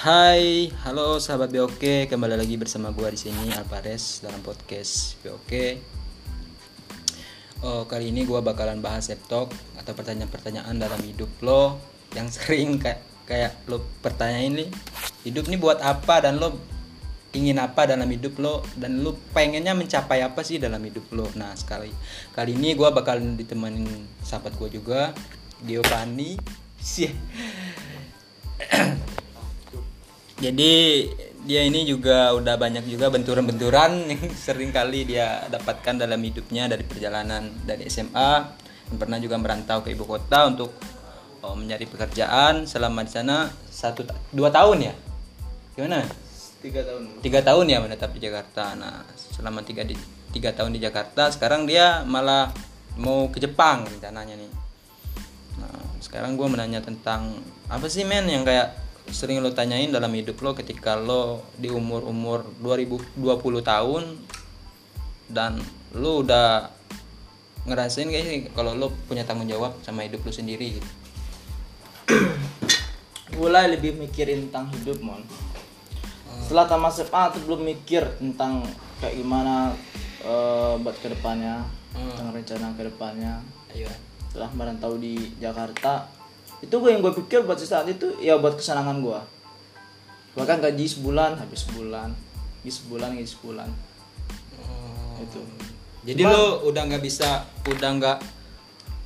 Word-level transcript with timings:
Hai, 0.00 0.72
halo 0.80 1.20
sahabat 1.20 1.52
BOK, 1.52 2.08
kembali 2.08 2.32
lagi 2.32 2.56
bersama 2.56 2.88
gua 2.88 3.12
di 3.12 3.20
sini 3.20 3.52
Alvarez 3.52 4.24
dalam 4.24 4.40
podcast 4.40 5.20
BOK. 5.20 5.52
Oh, 7.60 7.84
kali 7.84 8.08
ini 8.08 8.24
gua 8.24 8.40
bakalan 8.40 8.80
bahas 8.80 9.12
laptop 9.12 9.52
atau 9.76 9.92
pertanyaan-pertanyaan 9.92 10.72
dalam 10.80 10.96
hidup 11.04 11.28
lo 11.44 11.76
yang 12.16 12.32
sering 12.32 12.80
kayak 12.80 13.04
kayak 13.28 13.52
lo 13.68 13.84
pertanyain 14.00 14.64
nih, 14.64 14.72
hidup 15.28 15.52
nih 15.52 15.60
buat 15.60 15.84
apa 15.84 16.24
dan 16.24 16.40
lo 16.40 16.56
ingin 17.36 17.60
apa 17.60 17.84
dalam 17.84 18.08
hidup 18.08 18.40
lo 18.40 18.64
dan 18.80 19.04
lo 19.04 19.20
pengennya 19.36 19.76
mencapai 19.76 20.24
apa 20.24 20.40
sih 20.40 20.56
dalam 20.56 20.80
hidup 20.80 21.12
lo. 21.12 21.28
Nah, 21.36 21.52
sekali 21.60 21.92
kali 22.32 22.56
ini 22.56 22.72
gua 22.72 22.88
bakalan 22.88 23.36
ditemenin 23.36 23.84
sahabat 24.24 24.56
gua 24.56 24.72
juga, 24.72 25.12
Giovanni. 25.60 26.40
Sih. 26.80 27.12
Jadi 30.40 30.72
dia 31.44 31.64
ini 31.64 31.88
juga 31.88 32.32
udah 32.36 32.56
banyak 32.56 32.84
juga 32.88 33.08
benturan-benturan 33.08 34.04
yang 34.12 34.24
sering 34.32 34.72
kali 34.72 35.08
dia 35.08 35.44
dapatkan 35.48 36.00
dalam 36.00 36.20
hidupnya 36.20 36.68
dari 36.68 36.84
perjalanan 36.84 37.48
dari 37.64 37.88
SMA 37.88 38.32
dan 38.90 38.96
pernah 38.96 39.20
juga 39.22 39.36
merantau 39.36 39.84
ke 39.84 39.92
ibu 39.94 40.04
kota 40.04 40.48
untuk 40.48 40.74
oh, 41.44 41.54
mencari 41.56 41.86
pekerjaan 41.86 42.64
selama 42.64 43.06
di 43.06 43.12
sana 43.12 43.48
satu 43.70 44.04
dua 44.32 44.50
tahun 44.52 44.90
ya? 44.90 44.94
Gimana? 45.78 46.04
Tiga 46.60 46.84
tahun. 46.84 47.02
Tiga 47.24 47.40
tahun 47.40 47.64
ya 47.72 47.78
menetap 47.80 48.10
di 48.12 48.20
Jakarta. 48.20 48.76
Nah 48.76 49.04
selama 49.16 49.64
tiga 49.64 49.86
di 49.86 49.96
tiga 50.34 50.52
tahun 50.52 50.76
di 50.76 50.80
Jakarta 50.82 51.32
sekarang 51.32 51.64
dia 51.64 52.04
malah 52.04 52.52
mau 53.00 53.32
ke 53.32 53.40
Jepang 53.40 53.88
rencananya 53.88 54.36
nih. 54.36 54.52
Nah 55.56 55.96
sekarang 56.04 56.36
gue 56.36 56.48
menanya 56.50 56.84
tentang 56.84 57.40
apa 57.72 57.88
sih 57.88 58.04
men 58.04 58.28
yang 58.28 58.44
kayak 58.44 58.89
sering 59.10 59.42
lo 59.42 59.50
tanyain 59.50 59.90
dalam 59.90 60.10
hidup 60.14 60.38
lo 60.40 60.54
ketika 60.54 60.96
lo 60.96 61.44
di 61.58 61.68
umur 61.70 62.06
umur 62.06 62.46
2020 62.62 63.20
tahun 63.62 64.04
dan 65.30 65.58
lo 65.94 66.22
udah 66.22 66.70
ngerasain 67.68 68.08
kayak 68.08 68.24
sih 68.26 68.38
kalau 68.56 68.72
lo 68.74 68.90
punya 69.10 69.26
tanggung 69.26 69.50
jawab 69.50 69.76
sama 69.84 70.06
hidup 70.06 70.24
lo 70.24 70.32
sendiri 70.32 70.80
gitu? 70.80 70.90
Mulai 73.40 73.70
lebih 73.76 73.94
mikirin 73.98 74.48
tentang 74.48 74.72
hidup 74.74 74.98
mon. 75.04 75.22
Setelah 76.46 76.66
tamat 76.66 76.92
SMA 76.98 77.22
tuh 77.36 77.40
belum 77.46 77.62
mikir 77.62 78.02
tentang 78.18 78.66
kayak 78.98 79.14
gimana 79.14 79.70
eh, 80.26 80.74
buat 80.80 80.96
ke 80.98 81.12
depannya 81.14 81.62
Hmm. 81.90 82.06
tentang 82.06 82.30
rencana 82.30 82.66
ke 82.78 82.82
depannya. 82.86 83.34
Ayo 83.74 83.90
setelah 84.30 84.50
merantau 84.54 84.94
di 84.94 85.18
Jakarta 85.42 86.06
itu 86.60 86.74
gue 86.76 86.90
yang 86.92 87.00
gue 87.00 87.12
pikir 87.24 87.44
buat 87.44 87.56
saat 87.56 87.88
itu 87.88 88.16
ya 88.20 88.36
buat 88.36 88.56
kesenangan 88.56 89.00
gue 89.00 89.20
bahkan 90.34 90.62
gaji 90.62 90.86
sebulan 90.86 91.38
habis 91.38 91.66
sebulan. 91.66 92.14
Gaji 92.62 92.72
sebulan 92.72 93.08
gaji 93.18 93.30
sebulan. 93.30 93.68
Itu. 95.20 95.40
Jadi 96.06 96.22
lo 96.24 96.64
udah 96.64 96.82
nggak 96.88 97.02
bisa, 97.04 97.44
udah 97.68 97.90
nggak, 98.00 98.18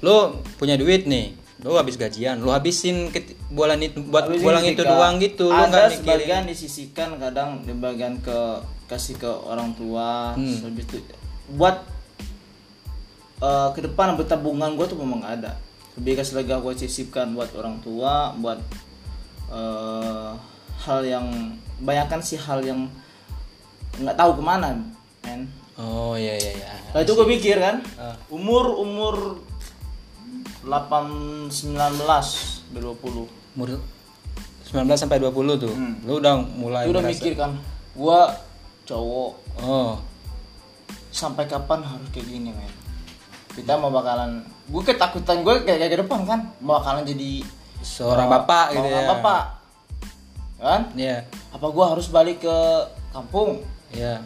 lo 0.06 0.38
punya 0.62 0.78
duit 0.78 1.10
nih, 1.10 1.34
lo 1.66 1.74
habis 1.74 1.98
gajian, 1.98 2.38
lo 2.38 2.54
habisin 2.54 3.10
ke 3.10 3.34
bulan 3.50 3.82
itu 3.82 3.98
buat 4.06 4.30
bulan 4.30 4.62
itu 4.62 4.86
doang 4.86 5.18
gitu, 5.18 5.50
lo 5.50 5.58
ada 5.58 5.74
nggak 5.74 5.84
mikirin. 5.90 5.98
sebagian 5.98 6.42
disisihkan 6.46 7.08
kadang 7.18 7.66
di 7.66 7.74
bagian 7.74 8.22
ke 8.22 8.62
kasih 8.86 9.18
ke 9.18 9.26
orang 9.26 9.74
tua. 9.74 10.38
Hmm. 10.38 10.70
habis 10.70 10.86
itu 10.86 11.02
buat 11.58 11.82
eh, 13.42 13.68
ke 13.74 13.80
depan 13.90 14.14
bertabungan 14.14 14.78
gue 14.78 14.86
tuh 14.86 14.94
memang 14.94 15.18
nggak 15.18 15.34
ada 15.42 15.52
lebih 15.94 16.18
kasih 16.18 16.34
lagi 16.36 16.50
gue 16.50 16.74
sisipkan 16.76 17.32
buat 17.32 17.54
orang 17.54 17.78
tua 17.80 18.34
buat 18.34 18.58
eh, 19.48 20.30
hal 20.80 21.00
yang 21.02 21.26
banyakkan 21.78 22.18
sih 22.18 22.36
hal 22.36 22.60
yang 22.60 22.90
nggak 23.94 24.16
tahu 24.16 24.38
ke 24.38 24.42
mana 24.42 24.74
men. 25.22 25.46
Oh 25.74 26.14
iya 26.14 26.34
iya 26.34 26.52
iya. 26.54 26.68
Nah 26.90 27.02
itu 27.02 27.14
gue 27.14 27.26
pikir 27.38 27.58
kan. 27.58 27.82
Ah. 27.94 28.14
umur 28.28 28.74
umur 28.74 29.38
8 30.62 31.50
19 31.50 32.02
20 32.72 33.28
Umur 33.54 33.68
19 34.64 34.96
sampai 34.96 35.20
20 35.20 35.60
tuh, 35.60 35.70
Hmm. 35.70 35.94
lo 36.02 36.18
udah 36.18 36.34
mulai 36.40 36.88
Gue 36.88 36.98
udah 36.98 37.04
merasa- 37.04 37.14
mikir 37.20 37.32
kan 37.36 37.52
gua 37.94 38.26
cowok. 38.84 39.32
Oh, 39.62 39.94
sampai 41.08 41.46
kapan 41.46 41.78
harus 41.80 42.08
kayak 42.10 42.26
gini 42.26 42.50
men 42.50 42.72
kita 43.54 43.72
mau 43.74 43.88
bakalan 43.88 44.38
gue 44.64 44.82
ketakutan 44.82 45.40
gue 45.40 45.54
kayak 45.62 45.78
kayak 45.78 45.92
ke 45.92 45.98
depan 46.00 46.20
kan 46.24 46.40
mau 46.58 46.78
bakalan 46.78 47.02
jadi 47.02 47.42
seorang 47.80 48.26
uh, 48.26 48.32
bapak 48.34 48.66
gitu 48.72 48.88
ya. 48.88 49.02
bapak 49.10 49.42
kan 50.56 50.80
Iya, 50.92 51.16
apa 51.50 51.66
gua 51.68 51.92
harus 51.92 52.08
balik 52.08 52.40
ke 52.40 52.56
kampung 53.10 53.60
iya. 53.90 54.22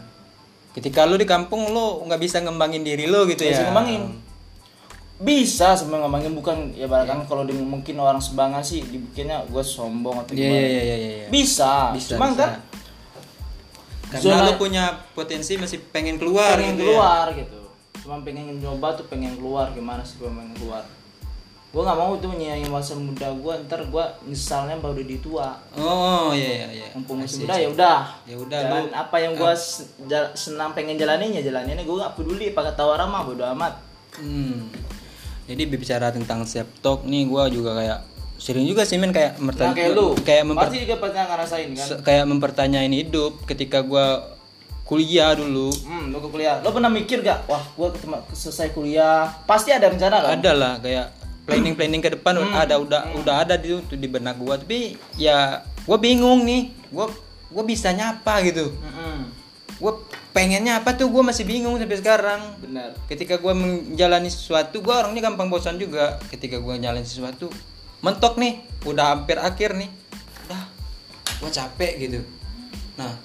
Ketika 0.69 1.03
lo 1.03 1.13
di 1.13 1.25
kampung 1.25 1.67
lo 1.67 2.05
nggak 2.05 2.15
bisa 2.17 2.39
ngembangin 2.39 2.81
diri 2.81 3.03
lo 3.03 3.25
gitu 3.25 3.43
bisa 3.43 3.59
ya. 3.59 3.67
ngembangin 3.67 4.03
bisa 5.19 5.75
sebenarnya 5.75 6.07
ngembangin 6.07 6.31
bukan 6.31 6.57
ya 6.71 6.87
bahkan 6.87 7.27
kalau 7.27 7.43
di, 7.43 7.51
mungkin 7.51 7.99
orang 7.99 8.23
sebangan 8.23 8.63
sih 8.63 8.79
dibikinnya 8.81 9.43
gue 9.45 9.59
sombong 9.59 10.23
atau 10.23 10.31
Iya 10.31 10.39
gimana 10.39 10.63
iya 10.63 10.69
iya 10.71 10.79
iya. 10.79 10.95
iya. 10.95 11.27
bisa, 11.27 11.91
Bisa, 11.91 12.15
cuman 12.15 12.29
bisa. 12.31 12.39
kan 12.39 12.51
Karena 14.09 14.23
zona- 14.23 14.47
lo 14.47 14.53
punya 14.55 14.83
potensi 15.11 15.53
masih 15.53 15.83
pengen 15.91 16.15
keluar 16.15 16.55
pengen 16.55 16.73
gitu 16.73 16.81
ya. 16.81 16.87
keluar 16.87 17.25
gitu 17.35 17.58
cuma 18.09 18.25
pengen 18.25 18.57
nyoba 18.57 18.97
tuh 18.97 19.05
pengen 19.05 19.37
keluar 19.37 19.69
gimana 19.77 20.01
sih 20.01 20.17
gue 20.17 20.25
pengen 20.25 20.49
keluar? 20.57 20.81
Gue 21.69 21.85
nggak 21.85 21.99
mau 22.01 22.17
tuh 22.17 22.33
nyanyi 22.33 22.65
masa 22.65 22.97
muda 22.97 23.29
gue 23.29 23.53
ntar 23.69 23.85
gue 23.85 24.05
nyesalnya 24.25 24.81
baru 24.81 25.05
di 25.05 25.21
tua. 25.21 25.53
Oh 25.77 26.33
iya 26.33 26.65
iya 26.65 26.67
iya. 26.73 26.87
mumpung 26.97 27.21
masih 27.21 27.45
muda 27.45 27.53
ya 27.53 27.69
udah. 27.69 27.99
Ya 28.25 28.35
udah, 28.41 28.59
jalan 28.65 28.81
lu- 28.89 28.93
apa 28.97 29.15
yang 29.21 29.37
gue 29.37 29.53
senang 30.33 30.73
pengen 30.73 30.97
jalanin 30.97 31.37
ya 31.37 31.45
jalanin 31.45 31.77
gue 31.77 31.97
gak 32.01 32.17
peduli 32.17 32.57
pakai 32.57 32.73
tawa 32.73 32.97
ramah 32.97 33.21
bodo 33.21 33.45
amat. 33.53 33.77
Hmm. 34.17 34.73
Jadi 35.45 35.69
bicara 35.69 36.09
tentang 36.09 36.49
self 36.49 36.69
talk 36.81 37.05
nih 37.05 37.29
gua 37.29 37.49
juga 37.49 37.73
kayak 37.77 37.99
sering 38.37 38.69
juga 38.69 38.85
sih 38.85 39.01
men 39.01 39.09
kayak 39.09 39.37
nah 39.37 39.49
mertanya 39.49 39.73
kayak 39.77 39.97
lu. 39.97 40.13
kayak 40.21 40.43
memper- 40.45 40.69
pasti 40.69 40.77
juga 40.85 40.95
pernah 41.01 41.25
ngerasain 41.29 41.69
kan? 41.73 41.87
Kayak 42.05 42.25
mempertanyain 42.29 42.93
hidup 42.93 43.33
ketika 43.45 43.81
gua 43.81 44.37
kuliah 44.89 45.37
dulu. 45.37 45.69
hmm 45.69 46.09
lu 46.09 46.17
ke 46.17 46.27
kuliah 46.33 46.57
lo 46.65 46.73
pernah 46.73 46.89
mikir 46.89 47.21
gak 47.21 47.45
wah 47.45 47.61
gue 47.61 47.87
selesai 48.33 48.73
kuliah 48.73 49.29
pasti 49.45 49.69
ada 49.69 49.85
rencana 49.93 50.17
kan 50.17 50.41
Ada 50.41 50.51
lah 50.57 50.73
kayak 50.81 51.07
planning 51.45 51.77
planning 51.77 52.01
ke 52.01 52.09
depan 52.17 52.41
Hmm. 52.41 52.53
ada 52.53 52.81
udah 52.81 53.01
udah 53.17 53.35
ada 53.45 53.53
di 53.53 53.77
di 53.85 54.07
benak 54.09 54.37
gua 54.37 54.57
tapi 54.57 54.97
ya 55.13 55.61
gua 55.85 55.97
bingung 55.97 56.41
nih. 56.41 56.73
Gua 56.89 57.05
gua 57.49 57.63
bisanya 57.65 58.17
apa 58.17 58.41
gitu. 58.45 58.69
Mm-mm. 58.69 59.29
Gua 59.77 59.97
pengennya 60.29 60.81
apa 60.81 60.93
tuh 60.93 61.09
gua 61.09 61.25
masih 61.25 61.45
bingung 61.45 61.77
sampai 61.77 61.97
sekarang. 61.97 62.41
benar 62.61 62.93
ketika 63.09 63.37
gue 63.37 63.53
menjalani 63.53 64.29
sesuatu 64.29 64.77
gue 64.81 64.93
orangnya 64.93 65.25
gampang 65.25 65.49
bosan 65.49 65.81
juga 65.81 66.21
ketika 66.29 66.61
gue 66.61 66.73
nyalain 66.77 67.01
sesuatu 67.05 67.49
mentok 68.05 68.37
nih 68.37 68.61
udah 68.85 69.17
hampir 69.17 69.41
akhir 69.41 69.73
nih 69.73 69.89
udah 70.45 70.63
gue 71.41 71.49
capek 71.49 71.93
gitu 71.97 72.19
nah 72.93 73.17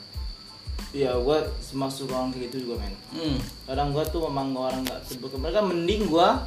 iya 0.94 1.10
gue 1.18 1.38
masuk 1.74 2.06
orang 2.14 2.30
kayak 2.30 2.54
gitu 2.54 2.70
juga 2.70 2.86
men. 2.86 2.94
Hmm, 3.10 3.38
kadang 3.66 3.90
gua 3.90 4.06
tuh 4.06 4.30
memang 4.30 4.54
orang 4.54 4.86
nggak 4.86 5.02
sebut 5.10 5.34
mereka 5.34 5.60
mending 5.60 6.06
gua 6.06 6.46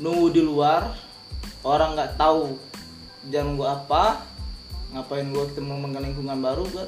nunggu 0.00 0.32
di 0.32 0.42
luar 0.42 0.96
orang 1.60 1.92
nggak 1.92 2.16
tahu 2.16 2.56
jangan 3.28 3.52
gua 3.60 3.68
apa 3.76 4.24
ngapain 4.96 5.28
gua 5.28 5.44
ketemu 5.52 5.72
dengan 5.92 6.02
lingkungan 6.08 6.38
baru 6.40 6.64
gua 6.72 6.84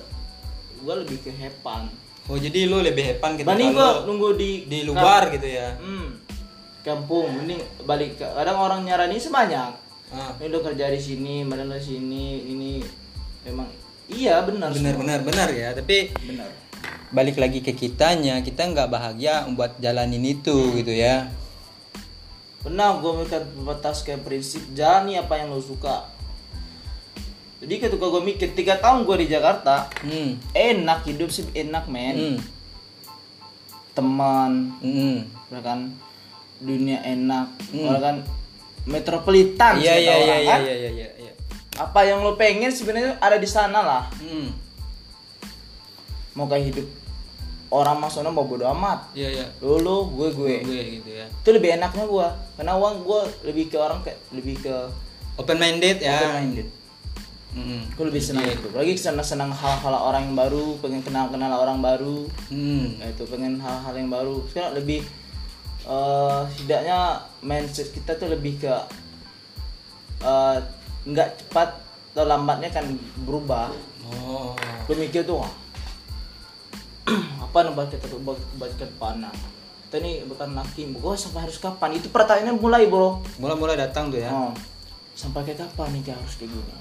gua 0.81 0.95
lebih 1.05 1.21
ke 1.21 1.31
hepan. 1.31 1.93
Oh 2.29 2.41
jadi 2.41 2.65
lu 2.65 2.81
lebih 2.81 3.05
hepan 3.05 3.37
banding 3.45 3.77
lu 3.77 3.77
gua 3.77 4.09
nunggu 4.09 4.29
di 4.41 4.51
di 4.65 4.89
luar 4.89 5.29
gitu 5.29 5.45
ya? 5.45 5.77
Hmm, 5.77 6.17
kampung 6.89 7.29
mending 7.37 7.61
balik 7.85 8.17
ke 8.17 8.25
kadang 8.25 8.57
orang 8.57 8.81
nyarani 8.89 9.21
sebanyak 9.21 9.77
ah, 10.15 10.33
ini 10.41 10.49
udah 10.49 10.63
kerja 10.73 10.89
di 10.89 11.01
sini 11.01 11.35
mana 11.45 11.69
di 11.69 11.85
sini 11.85 12.49
ini 12.49 12.71
memang 13.45 13.69
iya 14.09 14.41
benar 14.41 14.73
benar 14.73 14.95
benar 14.97 15.21
benar 15.21 15.49
ya 15.53 15.69
tapi 15.77 16.13
benar 16.25 16.49
balik 17.09 17.41
lagi 17.41 17.65
ke 17.65 17.73
kitanya 17.73 18.45
kita 18.45 18.69
nggak 18.69 18.93
bahagia 18.93 19.49
buat 19.57 19.81
jalanin 19.81 20.25
itu 20.25 20.77
gitu 20.77 20.93
ya. 20.93 21.33
Pernah 22.61 23.01
gue 23.01 23.13
mikir 23.25 23.43
batas 23.65 24.05
kayak 24.05 24.29
prinsip 24.29 24.61
jalani 24.77 25.17
apa 25.17 25.41
yang 25.41 25.55
lo 25.55 25.63
suka. 25.63 26.05
Jadi 27.59 27.75
ketika 27.81 28.07
gue 28.07 28.23
mikir 28.23 28.53
tiga 28.55 28.79
tahun 28.79 29.09
gue 29.09 29.25
di 29.25 29.27
Jakarta 29.33 29.91
hmm, 30.05 30.55
enak 30.55 31.09
hidup 31.09 31.33
sih 31.33 31.49
enak 31.57 31.89
men. 31.89 32.17
Hmm, 32.17 32.39
teman 33.97 34.53
hmm. 34.85 35.19
ya 35.55 35.61
kan? 35.65 35.91
Dunia 36.61 37.01
enak 37.07 37.49
Hmm. 37.73 37.89
ya 37.89 38.01
kan? 38.03 38.17
Metropolitan 38.89 39.81
iya 39.81 39.97
iya 40.01 40.17
iya 40.17 40.37
iya 40.41 40.57
kan. 40.57 40.61
iya 40.65 40.77
iya 40.77 40.91
iya 40.93 41.33
apa 41.79 42.03
yang 42.03 42.27
lo 42.27 42.35
pengen 42.35 42.75
sebenarnya 42.75 43.23
ada 43.23 43.39
di 43.39 43.47
sana 43.47 43.79
lah. 43.87 44.05
Hmm, 44.19 44.51
mau 46.35 46.51
kayak 46.51 46.75
hidup 46.75 46.87
orang 47.69 48.01
mas 48.01 48.17
sono 48.17 48.33
mau 48.33 48.49
bodo 48.49 48.65
amat. 48.73 49.13
Iya 49.13 49.29
iya. 49.29 49.47
Lu 49.61 49.81
lu 49.81 50.09
gue 50.17 50.29
gue. 50.33 50.55
gue 50.65 50.83
gitu 51.01 51.11
ya. 51.13 51.27
Itu 51.29 51.51
lebih 51.53 51.77
enaknya 51.77 52.05
gue 52.09 52.29
karena 52.57 52.73
uang 52.81 52.95
gue 53.05 53.21
lebih 53.45 53.65
ke 53.69 53.77
orang 53.77 54.01
kayak 54.01 54.19
lebih 54.33 54.57
ke 54.61 54.75
open 55.37 55.59
minded 55.61 56.01
ya. 56.01 56.17
Open 56.17 56.35
minded. 56.37 56.69
Mm. 57.49 57.81
gue 57.97 58.05
lebih 58.09 58.23
senang 58.23 58.45
itu. 58.45 58.69
Lagi 58.73 58.93
senang 58.97 59.25
senang 59.25 59.51
hal-hal 59.53 59.95
orang 59.97 60.33
yang 60.33 60.37
baru 60.37 60.77
pengen 60.81 61.05
kenal 61.05 61.29
kenal 61.29 61.53
orang 61.61 61.81
baru. 61.81 62.29
Hmm. 62.49 63.01
itu 63.01 63.25
pengen 63.29 63.61
hal-hal 63.61 63.95
yang 63.97 64.09
baru. 64.09 64.45
Sekarang 64.49 64.73
lebih 64.77 65.05
eh 65.89 66.41
setidaknya 66.53 67.25
mindset 67.41 67.93
kita 67.97 68.17
tuh 68.17 68.29
lebih 68.33 68.61
ke 68.61 68.75
eh, 70.25 70.57
nggak 71.09 71.29
cepat 71.45 71.69
atau 72.17 72.25
lambatnya 72.25 72.73
kan 72.73 72.85
berubah. 73.25 73.71
Oh. 74.09 74.57
gue 74.89 74.97
mikir 74.97 75.21
tuh 75.29 75.45
wah, 77.49 77.65
apa 77.65 77.65
nih 77.65 77.73
buat 77.73 77.89
kita 77.89 78.07
buat 78.21 78.41
buat 78.57 78.73
ke 78.75 78.85
depan? 78.85 79.25
Nah 79.25 79.33
kita 79.89 79.97
nih 79.99 80.21
bukan 80.29 80.53
laki 80.53 80.93
gue 80.93 81.15
sampai 81.17 81.49
harus 81.49 81.57
kapan? 81.57 81.97
Itu 81.97 82.13
pertanyaannya 82.13 82.55
mulai 82.55 82.85
bro. 82.87 83.25
Mulai-mulai 83.41 83.75
datang 83.75 84.13
tuh 84.13 84.21
ya. 84.21 84.29
oh, 84.29 84.53
sampai 85.17 85.43
kayak 85.43 85.65
kapan 85.65 85.97
nih 85.97 86.13
harus 86.13 86.35
kayak 86.37 86.53
gini? 86.53 86.73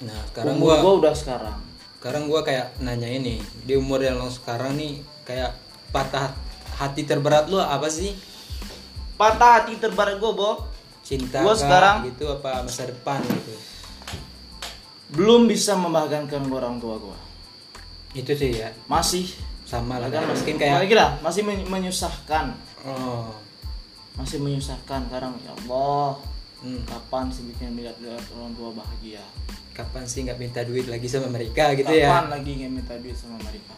Nah, 0.00 0.16
sekarang 0.28 0.56
umur 0.56 0.64
gua 0.64 0.76
gue 0.78 0.92
udah 1.00 1.14
sekarang. 1.16 1.58
sekarang 2.00 2.22
gua 2.28 2.40
kayak 2.40 2.72
nanya 2.78 3.08
ini, 3.08 3.36
di 3.64 3.76
umur 3.76 4.00
yang 4.00 4.16
lo 4.16 4.28
sekarang 4.28 4.76
nih 4.76 5.00
kayak 5.24 5.52
patah 5.92 6.32
hati 6.76 7.04
terberat 7.04 7.48
lo 7.48 7.60
apa 7.60 7.88
sih? 7.88 8.12
patah 9.16 9.60
hati 9.60 9.76
terbarat 9.76 10.16
gue 10.16 10.32
bro. 10.32 10.64
Cinta 11.00 11.40
Gua 11.40 11.52
sekarang- 11.52 12.04
gitu 12.04 12.28
apa 12.28 12.64
masa 12.64 12.84
depan 12.84 13.20
gitu. 13.20 13.52
belum 15.10 15.44
bisa 15.44 15.74
membahagiakan 15.74 16.46
gua 16.46 16.58
orang 16.62 16.76
tua 16.78 16.94
gue 16.96 17.18
Itu 18.14 18.30
sih 18.30 18.54
ya. 18.56 18.70
masih 18.86 19.26
Sama 19.70 19.96
lah 19.96 20.10
kan 20.10 20.26
mungkin 20.26 20.56
kayak 20.56 20.82
lagi 20.82 20.94
lah 20.94 21.14
masih 21.20 21.42
men- 21.42 21.62
menyusahkan 21.64 22.50
oh. 22.82 23.30
masih 24.12 24.36
menyusahkan 24.38 25.06
sekarang 25.06 25.38
ya 25.38 25.54
Allah 25.56 26.18
Hmm. 26.58 26.76
kapan 26.84 27.24
sih 27.26 27.46
bikin 27.46 27.72
lihat 27.72 27.96
lihat 27.96 28.20
orang 28.34 28.52
tua 28.52 28.68
bahagia 28.74 29.24
Kapan 29.72 30.04
sih 30.04 30.20
nggak 30.22 30.36
minta 30.36 30.60
duit 30.60 30.84
lagi 30.84 31.06
sama 31.06 31.30
mereka 31.30 31.72
gitu 31.72 31.88
ya? 31.88 32.10
kapan 32.10 32.26
lagi 32.30 32.50
nggak 32.52 32.72
minta 32.74 32.94
duit 32.96 33.14
sama 33.14 33.40
mereka 33.40 33.72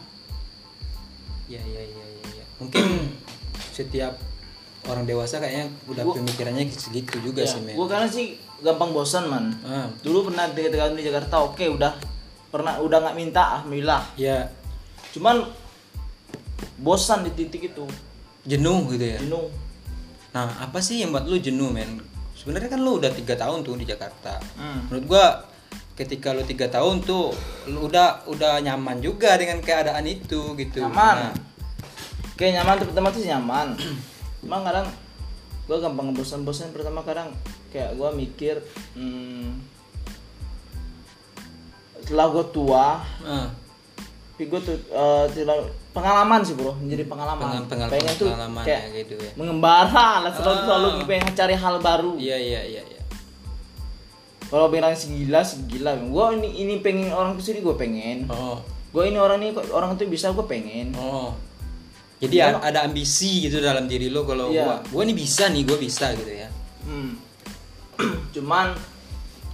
Ya 1.45 1.61
ya 1.61 1.79
ya 1.79 2.03
ya. 2.03 2.27
ya. 2.33 2.45
Mungkin 2.57 2.83
setiap 3.77 4.19
orang 4.83 5.05
dewasa 5.05 5.39
kayaknya 5.39 5.71
udah 5.87 6.03
Gua- 6.03 6.15
pemikirannya 6.17 6.67
segitu 6.69 7.15
juga 7.21 7.39
ya, 7.39 7.47
sih 7.47 7.61
men. 7.61 7.79
gue 7.79 7.87
karena 7.87 8.03
sih 8.03 8.35
gampang 8.59 8.91
bosan 8.91 9.31
man 9.31 9.55
Ah, 9.61 9.87
dulu 10.01 10.27
pernah 10.27 10.51
ketika 10.51 10.91
di 10.91 11.03
Jakarta 11.03 11.39
oke 11.41 11.63
udah 11.69 11.95
pernah 12.49 12.79
udah 12.79 12.99
nggak 12.99 13.15
minta 13.15 13.41
alhamdulillah 13.55 14.03
ya 14.15 14.43
cuman 15.11 15.39
bosan 16.79 17.27
di 17.27 17.31
titik 17.33 17.71
itu 17.73 17.85
jenuh 18.43 18.91
gitu 18.91 19.05
ya. 19.05 19.19
jenuh 19.23 19.47
Nah, 20.33 20.49
apa 20.65 20.81
sih 20.81 20.97
yang 20.97 21.13
buat 21.13 21.29
lu 21.29 21.37
jenuh, 21.37 21.69
men? 21.69 22.01
Sebenarnya 22.33 22.73
kan 22.73 22.81
lu 22.81 22.97
udah 22.97 23.13
tiga 23.13 23.37
tahun 23.37 23.61
tuh 23.61 23.77
di 23.77 23.85
Jakarta. 23.85 24.41
Hmm. 24.57 24.89
Menurut 24.89 25.05
gua, 25.05 25.25
ketika 25.93 26.33
lu 26.33 26.41
tiga 26.41 26.73
tahun 26.73 27.05
tuh, 27.05 27.29
lu 27.69 27.85
udah 27.85 28.25
udah 28.25 28.57
nyaman 28.65 28.97
juga 28.97 29.37
dengan 29.37 29.61
keadaan 29.61 30.09
itu 30.09 30.57
gitu. 30.57 30.81
nyaman 30.81 31.29
Nah, 31.29 31.53
kayak 32.33 32.59
nyaman 32.59 32.75
tuh 32.81 32.87
pertama 32.89 33.09
tuh 33.13 33.21
nyaman 33.23 33.67
emang 34.45 34.61
kadang 34.65 34.87
gue 35.63 35.77
gampang 35.79 36.11
bosan-bosan 36.11 36.75
pertama 36.75 36.99
kadang 37.05 37.31
kayak 37.71 37.95
gue 37.95 38.09
mikir 38.19 38.55
hmm, 38.99 39.63
setelah 42.03 42.27
gue 42.33 42.45
tua 42.51 42.87
tapi 43.23 43.62
gue 44.45 44.59
tuh 44.59 44.77
tidak- 45.29 45.69
pengalaman 45.91 46.41
sih 46.41 46.53
bro 46.53 46.73
menjadi 46.75 47.05
pengalaman 47.05 47.43
pengal- 47.43 47.67
pengal- 47.67 47.91
pengen 47.91 48.13
tuh 48.15 48.27
pengalaman 48.27 48.63
kayak 48.63 48.81
ya 48.83 48.97
gitu 48.99 49.13
ya. 49.15 49.31
mengembara 49.35 50.07
lah 50.21 50.31
selalu 50.31 50.55
Ah. 50.55 50.63
selalu 50.65 50.87
pengen 51.05 51.31
cari 51.31 51.53
hal 51.53 51.75
baru 51.79 52.11
Iya 52.17 52.33
iya 52.35 52.61
iya 52.63 52.81
iya. 52.83 53.01
kalau 54.47 54.69
bilang 54.69 54.93
segila 54.93 55.41
segila 55.41 55.93
gue 55.95 56.25
ini 56.35 56.49
ini 56.59 56.73
pengen 56.79 57.09
orang 57.09 57.33
ke 57.33 57.41
sini 57.41 57.59
gue 57.59 57.73
pengen 57.73 58.25
Oh. 58.27 58.57
gue 58.89 59.03
ini 59.03 59.17
orang 59.17 59.37
ini 59.39 59.49
orang 59.69 59.93
itu 59.93 60.05
bisa 60.07 60.29
gue 60.29 60.43
pengen 60.43 60.93
Oh. 60.95 61.33
Jadi 62.15 62.39
Gua- 62.39 62.55
a- 62.55 62.71
ada 62.71 62.79
ambisi 62.81 63.43
gitu 63.43 63.59
dalam 63.59 63.83
diri 63.83 64.07
lo 64.07 64.23
kalau 64.23 64.47
Iya. 64.47 64.63
gua 64.63 64.75
gua 64.87 65.01
ini 65.03 65.11
bisa 65.11 65.51
nih, 65.51 65.67
gua 65.67 65.75
bisa 65.75 66.07
gitu 66.15 66.31
ya. 66.31 66.47
Hmm. 66.81 67.19
cuman 68.33 68.71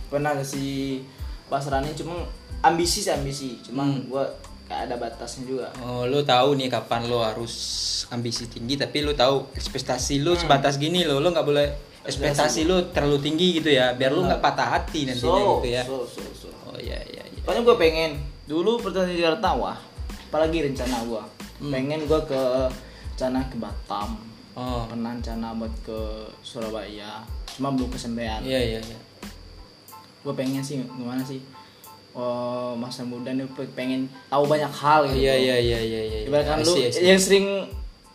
pernah 0.06 0.38
sih 0.40 1.02
pasrannya 1.50 1.98
cuma 1.98 2.30
ambisi 2.62 3.02
sih 3.02 3.10
ambisi 3.10 3.58
cuman 3.66 3.90
Hmm. 3.90 4.06
gua 4.06 4.30
kayak 4.70 4.86
ada 4.86 4.96
batasnya 4.96 5.44
juga 5.44 5.68
Oh, 5.82 6.06
lo 6.06 6.22
tahu 6.22 6.54
nih 6.54 6.70
kapan 6.70 7.10
lo 7.10 7.20
harus 7.20 7.54
ambisi 8.08 8.46
tinggi, 8.46 8.78
tapi 8.78 9.02
lo 9.02 9.12
tahu 9.12 9.50
ekspektasi 9.52 10.22
lo 10.22 10.34
sebatas 10.34 10.78
gini 10.78 11.04
lo, 11.04 11.18
lo 11.18 11.28
nggak 11.28 11.44
boleh 11.44 11.68
ekspektasi 12.00 12.64
lo 12.64 12.90
terlalu 12.90 13.18
tinggi 13.20 13.58
gitu 13.58 13.70
ya, 13.70 13.92
biar 13.92 14.10
lo 14.10 14.24
nggak 14.24 14.40
patah 14.40 14.78
hati 14.78 15.04
nantinya 15.04 15.42
so, 15.42 15.58
gitu 15.58 15.68
ya. 15.68 15.84
so 15.84 15.96
so 16.06 16.22
so 16.32 16.48
Oh 16.64 16.78
iya 16.78 17.02
iya 17.04 17.26
iya. 17.26 17.42
pokoknya 17.42 17.62
gue 17.64 17.76
pengen 17.76 18.12
dulu 18.46 18.78
pertama 18.78 19.06
di 19.06 19.18
Jakarta 19.18 19.54
wah 19.54 19.78
apalagi 20.24 20.64
rencana 20.64 21.02
gua 21.04 21.26
Hmm. 21.60 21.76
pengen 21.76 22.08
gua 22.08 22.24
ke 22.24 22.40
rencana 23.12 23.44
ke 23.46 23.58
Batam 23.58 24.16
Oh. 24.56 24.88
pernah 24.88 25.12
rencana 25.12 25.52
buat 25.54 25.72
ke 25.82 26.00
Surabaya 26.40 27.20
cuma 27.50 27.70
belum 27.70 27.90
kesampaian 27.90 28.40
Iya 28.40 28.60
iya 28.70 28.80
iya. 28.80 29.00
gue 30.20 30.34
pengen 30.34 30.60
sih 30.60 30.80
gimana 30.90 31.20
sih 31.20 31.40
oh, 32.12 32.74
masa 32.74 33.02
muda 33.02 33.30
nih 33.30 33.46
pengen 33.72 34.10
tahu 34.28 34.44
banyak 34.46 34.72
hal 34.72 35.06
gitu 35.06 35.20
Iya 35.20 35.36
iya 35.36 35.56
iya 35.58 35.80
iya 35.80 36.02
iya. 36.04 36.20
Ibaratkan 36.26 36.62
I 36.62 36.66
lu 36.66 36.74
see, 36.74 36.90
yang 37.02 37.20
sering 37.20 37.46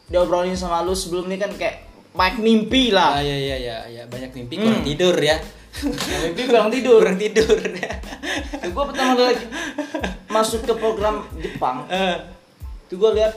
diobrolin 0.07 0.55
sama 0.55 0.81
lu 0.81 0.93
sebelum 0.93 1.27
ini 1.27 1.37
kan 1.37 1.51
kayak 1.53 1.87
banyak 2.11 2.39
mimpi 2.41 2.91
lah. 2.91 3.19
Ah 3.19 3.23
iya 3.23 3.35
iya 3.35 3.57
iya 3.59 3.77
iya, 3.87 4.03
banyak 4.07 4.31
mimpi 4.33 4.55
kurang 4.57 4.81
Hmm. 4.81 4.87
tidur 4.87 5.17
ya. 5.17 5.37
mimpi 6.23 6.43
kurang 6.47 6.69
tidur. 6.71 7.03
kurang 7.03 7.19
tidur 7.19 7.59
ya. 7.59 7.93
Tuh 8.55 8.71
gue 8.71 8.85
pertama 8.87 9.13
kali 9.19 9.35
masuk 10.29 10.63
ke 10.63 10.75
program 10.75 11.27
Jepang, 11.37 11.83
Eh. 11.87 12.15
tuh 12.87 12.97
gue 12.97 13.11
lihat 13.19 13.35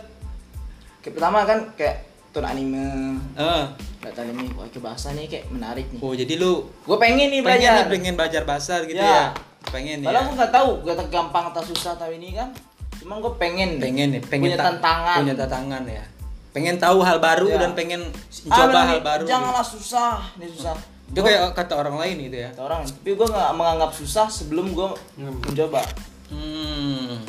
kayak 1.01 1.13
pertama 1.13 1.41
kan 1.43 1.73
kayak 1.73 2.05
ton 2.29 2.45
anime, 2.45 3.17
Eh. 3.33 3.63
lihat 4.03 4.17
anime, 4.19 4.53
wah 4.53 4.69
bahasa 4.77 5.09
nih 5.11 5.25
kayak 5.25 5.49
menarik 5.49 5.89
nih. 5.89 5.99
Oh, 5.99 6.13
jadi 6.13 6.33
lu 6.37 6.69
Gue 6.85 6.97
pengen 7.01 7.33
nih 7.33 7.41
pengen 7.41 7.65
belajar. 7.65 7.73
nih, 7.73 7.89
pengen 7.89 8.13
belajar 8.13 8.41
bahasa 8.45 8.73
gitu 8.85 8.97
Ya. 8.97 9.09
ya. 9.09 9.25
Pengen 9.67 9.99
Padahal 10.01 10.23
ya. 10.23 10.27
gue 10.27 10.35
nggak 10.37 10.53
tahu, 10.53 10.69
gue 10.81 10.93
tak 10.95 11.07
gampang 11.09 11.45
atau 11.51 11.63
susah 11.63 11.93
tahu 11.95 12.11
ini 12.11 12.31
kan. 12.31 12.49
Cuman 12.97 13.19
gue 13.19 13.33
pengen, 13.35 13.69
pengen 13.77 14.07
nih 14.15 14.21
pengen 14.21 14.51
punya 14.51 14.57
ta- 14.57 14.67
tantangan. 14.73 15.17
punya 15.21 15.35
tantangan 15.37 15.83
ya 15.85 16.03
pengen 16.47 16.81
tahu 16.81 17.05
hal 17.05 17.21
baru 17.21 17.45
Ya. 17.47 17.61
dan 17.61 17.77
pengen 17.77 18.01
Ah, 18.49 18.65
coba 18.65 18.81
hal 18.83 19.05
baru 19.05 19.29
Janganlah 19.29 19.61
susah, 19.61 20.25
ini 20.35 20.49
susah. 20.49 20.73
itu 21.05 21.19
kayak 21.21 21.53
kata 21.53 21.77
orang 21.77 22.01
lain 22.01 22.17
gitu 22.25 22.37
ya 22.41 22.49
Kata 22.49 22.65
orang, 22.65 22.81
tapi 22.81 23.13
gue 23.13 23.27
nggak 23.29 23.51
menganggap 23.53 23.91
susah 23.93 24.25
sebelum 24.25 24.73
gue 24.73 24.87
mencoba. 25.15 25.85
hmm 26.33 27.21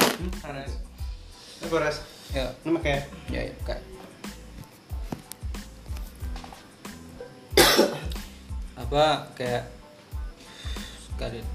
Hmm, 0.00 0.30
Ares. 0.48 0.72
Eh, 1.60 1.68
ya 2.32 2.48
Ini 2.64 2.70
pakai 2.72 2.94
ya, 3.28 3.40
ya 3.44 3.54
Kak. 3.62 3.80
apa 8.82 9.04
kayak 9.34 9.62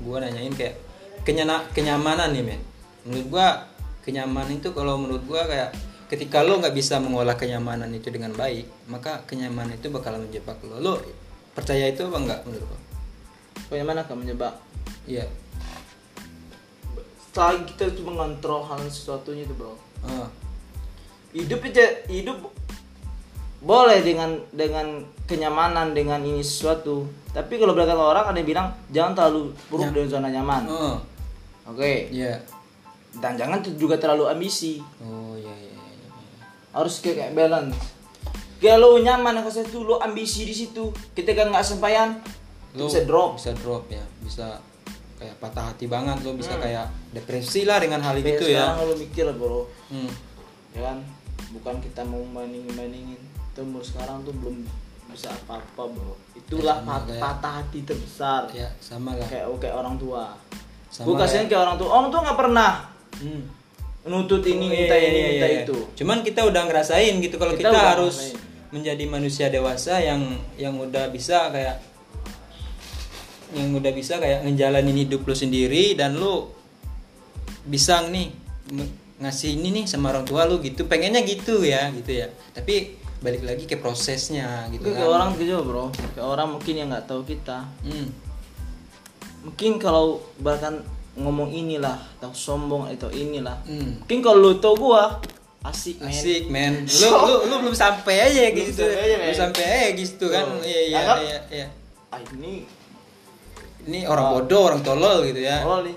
gua 0.03 0.23
nanyain 0.23 0.53
kayak 0.53 0.77
kenyana 1.25 1.65
kenyamanan 1.73 2.31
nih 2.31 2.43
men. 2.43 2.61
Menurut 3.07 3.27
gua 3.33 3.47
kenyamanan 4.05 4.59
itu 4.59 4.69
kalau 4.71 4.95
menurut 5.01 5.23
gua 5.25 5.43
kayak 5.49 5.75
ketika 6.07 6.45
lo 6.45 6.63
nggak 6.63 6.71
bisa 6.71 7.01
mengolah 7.03 7.35
kenyamanan 7.35 7.91
itu 7.91 8.07
dengan 8.07 8.31
baik 8.31 8.63
maka 8.87 9.27
kenyamanan 9.27 9.75
itu 9.75 9.91
bakal 9.91 10.15
menjebak 10.15 10.55
lo. 10.63 10.79
Lo 10.79 10.93
percaya 11.51 11.89
itu 11.89 12.05
apa 12.07 12.17
enggak 12.21 12.39
menurut 12.47 12.67
lo? 12.69 12.79
Bagaimana 13.67 14.05
kamu 14.07 14.23
menjebak? 14.23 14.53
iya. 15.09 15.25
Setelah 17.27 17.63
kita 17.67 17.91
cuma 17.99 18.11
ngontrol 18.23 18.63
hal 18.65 18.79
sesuatunya 18.87 19.43
itu 19.43 19.53
bro. 19.53 19.75
Ah, 20.05 20.29
Hidup 21.35 21.59
itu 21.69 21.83
hidup 22.09 22.49
boleh 23.59 23.99
dengan 23.99 24.37
dengan 24.49 24.85
kenyamanan 25.23 25.91
dengan 25.91 26.19
ini 26.19 26.39
sesuatu. 26.39 27.03
Tapi 27.29 27.53
kalau 27.55 27.71
belakang 27.71 27.95
orang 27.95 28.25
ada 28.25 28.37
yang 28.37 28.47
bilang 28.47 28.67
jangan 28.87 29.13
terlalu 29.13 29.41
buruk 29.67 29.87
Ya. 29.87 29.93
dari 29.93 30.07
zona 30.07 30.27
nyaman. 30.27 30.63
oh 30.65 30.97
Oke. 31.67 32.07
iya 32.09 32.39
Dan 33.13 33.33
jangan 33.33 33.59
tuh 33.59 33.73
juga 33.73 33.97
terlalu 33.97 34.25
ambisi. 34.27 34.77
oh 34.99 35.33
iya 35.35 35.51
iya 35.51 35.73
iya. 35.73 36.09
Harus 36.71 36.99
kayak, 36.99 37.17
kayak 37.19 37.33
balance. 37.33 37.75
Kalau 38.57 38.97
nyaman 38.97 39.41
ke 39.41 39.51
situ, 39.51 39.81
lo 39.81 39.97
ambisi 39.97 40.41
di 40.41 40.55
situ. 40.55 40.89
Ketika 41.11 41.45
nggak 41.45 41.61
sempayan, 41.63 42.17
Lo 42.73 42.85
bisa 42.85 43.01
drop. 43.03 43.35
bisa 43.35 43.53
drop 43.55 43.85
ya 43.87 44.01
bisa 44.21 44.61
kayak 45.17 45.33
patah 45.39 45.65
hati 45.67 45.89
banget 45.89 46.21
lo 46.21 46.37
bisa 46.37 46.53
kayak 46.55 46.85
depresi 47.09 47.65
lah 47.65 47.81
dengan 47.81 47.97
hal 47.99 48.13
Kayak 48.15 48.37
itu 48.37 48.45
ya 48.47 48.69
sekarang 48.69 48.77
lo 48.83 48.95
mikir 48.95 49.23
lah 49.25 49.33
bro. 49.33 49.61
hmm. 49.89 50.11
ya 50.77 50.81
kan 50.83 50.97
bukan 51.49 51.75
kita 51.81 52.01
mau 52.03 52.21
bandingin 52.27 52.69
bandingin 52.69 53.17
itu 53.57 53.65
umur 53.65 53.81
sekarang 53.81 54.21
tuh 54.21 54.37
belum 54.37 54.69
bisa 55.09 55.33
apa-apa 55.33 55.89
bro. 55.89 56.13
Itulah 56.37 56.77
pat- 56.79 57.09
kayak- 57.09 57.17
patah 57.17 57.53
hati 57.57 57.79
terbesar. 57.81 58.45
Ya 58.53 58.69
sama 58.77 59.17
lah. 59.17 59.25
Kayak 59.25 59.49
kayak 59.57 59.73
orang 59.73 59.97
tua. 59.97 60.37
Sama 60.87 61.09
gue 61.09 61.13
kasihan 61.17 61.49
kayak 61.49 61.61
orang 61.65 61.75
tua. 61.75 61.89
Orang 61.89 62.09
tua 62.13 62.21
nggak 62.21 62.37
pernah 62.37 62.71
Hmm. 63.17 63.41
nuntut 64.05 64.45
ini 64.45 64.61
Oh, 64.61 64.69
iya, 64.69 64.77
minta 64.77 64.95
iya, 64.95 65.07
ini 65.09 65.17
iya, 65.17 65.27
minta 65.27 65.47
iya. 65.49 65.59
itu. 65.65 65.77
Cuman 65.97 66.21
kita 66.21 66.45
udah 66.45 66.61
ngerasain 66.63 67.17
gitu. 67.17 67.35
Kalau 67.35 67.57
Kita 67.57 67.73
kita, 67.73 67.79
harus 67.97 68.15
ngerasain. 68.29 68.69
menjadi 68.69 69.03
manusia 69.09 69.47
dewasa 69.49 69.97
yang 69.97 70.21
yang 70.53 70.77
udah 70.77 71.09
bisa 71.09 71.49
kayak 71.49 71.81
yang 73.51 73.73
udah 73.73 73.89
bisa 73.89 74.19
kayak 74.19 74.45
ngejalanin 74.45 74.93
hidup 74.97 75.23
lu 75.23 75.33
sendiri 75.33 75.95
dan 75.95 76.13
lu 76.13 76.51
bisa 77.63 78.05
nih 78.05 78.29
ngasih 79.17 79.49
ini 79.53 79.73
nih 79.73 79.85
sama 79.85 80.09
orang 80.09 80.23
tua 80.23 80.45
lu 80.45 80.59
gitu. 80.59 80.85
Pengennya 80.85 81.21
gitu 81.21 81.61
ya 81.61 81.89
gitu 81.89 82.11
ya. 82.13 82.27
Tapi 82.51 82.93
balik 83.17 83.41
lagi 83.41 83.65
ke 83.65 83.75
prosesnya 83.75 84.69
gitu 84.69 84.83
Itu 84.83 84.93
kan. 84.93 84.97
kayak 84.99 85.09
orang 85.09 85.29
gitu 85.35 85.53
bro. 85.61 85.85
Kayak 86.13 86.27
orang 86.27 86.47
mungkin 86.53 86.73
yang 86.75 86.87
nggak 86.89 87.05
tahu 87.05 87.21
kita. 87.23 87.65
Hmm. 87.81 88.07
mungkin 89.37 89.79
kalau 89.79 90.19
bahkan 90.37 90.83
ngomong 91.15 91.49
inilah 91.49 91.95
atau 92.19 92.29
sombong 92.29 92.91
atau 92.91 93.07
inilah 93.07 93.55
Hmm. 93.63 93.95
mungkin 93.97 94.19
kalau 94.19 94.37
lu 94.43 94.59
tau 94.59 94.75
gua 94.75 95.17
asik 95.63 95.97
men. 95.97 96.11
Asik 96.11 96.43
men. 96.47 96.73
Lu, 97.01 97.07
lu 97.07 97.33
lu 97.45 97.55
belum 97.61 97.71
sampai 97.73 98.15
aja 98.21 98.43
Belum 98.45 98.59
gitu. 98.61 98.83
sampai 98.83 98.99
aja, 98.99 99.15
belum 99.17 99.37
sampai 99.37 99.63
aja 99.63 99.87
gitu 99.93 100.25
kan. 100.27 100.45
Iya 100.61 100.79
iya 100.83 100.99
iya 101.17 101.39
iya. 101.49 101.67
Ah 102.07 102.19
ini 102.35 102.67
ini 103.83 104.03
orang 104.03 104.25
Oh. 104.25 104.31
bodoh 104.37 104.61
orang 104.67 104.81
tolol 104.83 105.23
gitu 105.23 105.39
ya. 105.39 105.63
Kalau 105.63 105.79
nih 105.81 105.95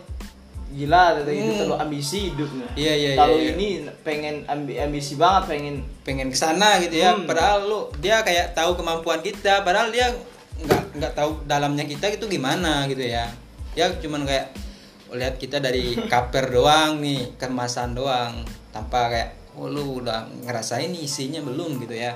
gila 0.71 1.19
gitu 1.19 1.31
Hmm. 1.35 1.59
terlalu 1.59 1.77
ambisi 1.83 2.19
hidupnya. 2.31 2.69
Iya, 2.79 2.93
iya, 2.95 3.11
kalau 3.19 3.37
iya, 3.37 3.43
iya. 3.43 3.53
ini 3.59 3.67
pengen 4.07 4.47
ambi 4.47 4.79
ambisi 4.79 5.19
banget 5.19 5.43
pengen 5.51 5.77
pengen 6.07 6.29
ke 6.31 6.39
sana 6.39 6.79
gitu 6.79 6.95
ya. 6.95 7.11
Hmm. 7.15 7.27
padahal 7.27 7.67
lu 7.67 7.81
dia 7.99 8.23
kayak 8.23 8.55
tahu 8.55 8.79
kemampuan 8.79 9.19
kita. 9.19 9.67
Padahal 9.67 9.91
dia 9.91 10.15
nggak 10.63 10.83
nggak 10.97 11.13
tahu 11.19 11.43
dalamnya 11.51 11.85
kita 11.85 12.07
itu 12.15 12.31
gimana 12.31 12.87
gitu 12.87 13.03
ya. 13.03 13.27
Ya 13.75 13.91
cuman 13.91 14.23
kayak 14.23 14.55
lihat 15.11 15.35
kita 15.43 15.59
dari 15.59 15.99
kaper 16.13 16.55
doang 16.55 17.03
nih 17.03 17.35
kemasan 17.35 17.99
doang. 17.99 18.47
Tanpa 18.71 19.11
kayak 19.11 19.59
oh 19.59 19.67
lu 19.67 19.99
udah 20.07 20.31
ngerasain 20.47 20.95
isinya 20.95 21.43
belum 21.43 21.83
gitu 21.83 21.99
ya. 21.99 22.15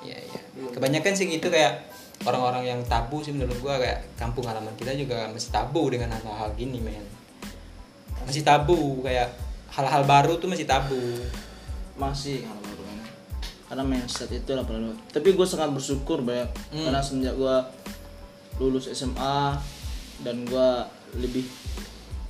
Ya 0.00 0.16
ya 0.16 0.40
kebanyakan 0.72 1.12
sih 1.12 1.28
gitu 1.28 1.52
kayak 1.52 1.84
orang-orang 2.24 2.64
yang 2.64 2.80
tabu 2.88 3.20
sih 3.20 3.36
menurut 3.36 3.60
gua. 3.60 3.76
Kayak 3.76 4.00
kampung 4.16 4.48
halaman 4.48 4.72
kita 4.80 4.96
juga 4.96 5.28
masih 5.28 5.52
tabu 5.52 5.92
dengan 5.92 6.08
hal-hal 6.16 6.48
gini 6.56 6.80
men 6.80 7.04
masih 8.28 8.42
tabu 8.46 9.02
kayak 9.02 9.32
hal-hal 9.72 10.02
baru 10.04 10.36
tuh 10.36 10.48
masih 10.50 10.68
tabu 10.68 10.98
masih 11.96 12.44
hal 12.44 12.58
baru 12.60 12.82
karena 13.72 13.88
mindset 13.88 14.28
itu 14.28 14.52
lah 14.52 14.68
perlu 14.68 14.92
tapi 15.08 15.32
gue 15.32 15.46
sangat 15.48 15.72
bersyukur 15.72 16.20
banyak 16.20 16.44
Hmm. 16.68 16.84
karena 16.92 17.00
semenjak 17.00 17.32
gue 17.40 17.56
lulus 18.60 18.92
SMA 18.92 19.56
dan 20.20 20.44
gue 20.44 20.68
lebih 21.16 21.48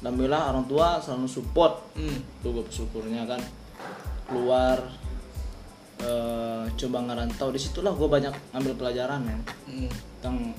alhamdulillah 0.06 0.54
orang 0.54 0.70
tua 0.70 1.02
selalu 1.02 1.26
support 1.26 1.82
hmm. 1.99 2.46
tuh 2.46 2.54
gue 2.54 2.62
bersyukurnya 2.62 3.26
kan 3.26 3.42
keluar 4.30 4.87
eh, 5.99 6.64
coba 6.78 6.99
ngerantau 7.11 7.50
di 7.50 7.58
situlah 7.58 7.90
gue 7.90 8.06
banyak 8.06 8.34
ambil 8.54 8.78
pelajaran 8.78 9.26
men 9.26 9.42
Hmm. 9.66 9.90
tentang 10.22 10.54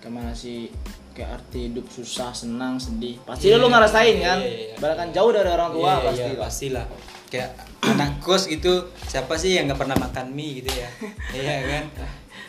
ke 0.00 0.08
mana 0.08 0.32
sih 0.32 0.72
kayak 1.16 1.30
arti 1.34 1.58
hidup 1.66 1.88
susah 1.88 2.30
senang 2.30 2.76
sedih 2.76 3.16
pasti 3.24 3.48
lu 3.50 3.66
ngerasain 3.66 4.16
kan 4.18 4.38
Iya, 4.38 4.46
iya, 4.46 4.64
iya. 4.68 4.76
bahkan 4.76 5.08
jauh 5.10 5.32
dari 5.32 5.48
orang 5.48 5.72
tua 5.72 5.90
Iya, 5.90 6.04
pasti 6.04 6.20
lah. 6.22 6.36
pastilah 6.38 6.86
kayak 7.26 7.50
anak 7.82 8.10
kos 8.20 8.44
gitu 8.46 8.72
siapa 9.02 9.34
sih 9.34 9.56
yang 9.56 9.66
nggak 9.66 9.80
pernah 9.80 9.96
makan 9.96 10.26
mie 10.30 10.60
gitu 10.60 10.70
ya 10.70 10.88
iya 11.32 11.54
kan 11.64 11.84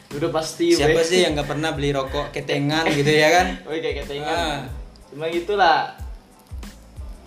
udah 0.09 0.29
pasti 0.29 0.71
siapa 0.71 0.95
weh. 0.95 1.03
sih 1.03 1.19
yang 1.21 1.33
nggak 1.33 1.47
pernah 1.47 1.71
beli 1.71 1.91
rokok 1.91 2.29
ketengan 2.29 2.85
gitu 2.89 3.07
ya 3.07 3.27
kan 3.31 3.47
Woi 3.67 3.79
kayak 3.79 4.03
ketengan. 4.03 4.29
Ah. 4.29 4.59
Cuma 5.07 5.27
gitulah 5.27 5.95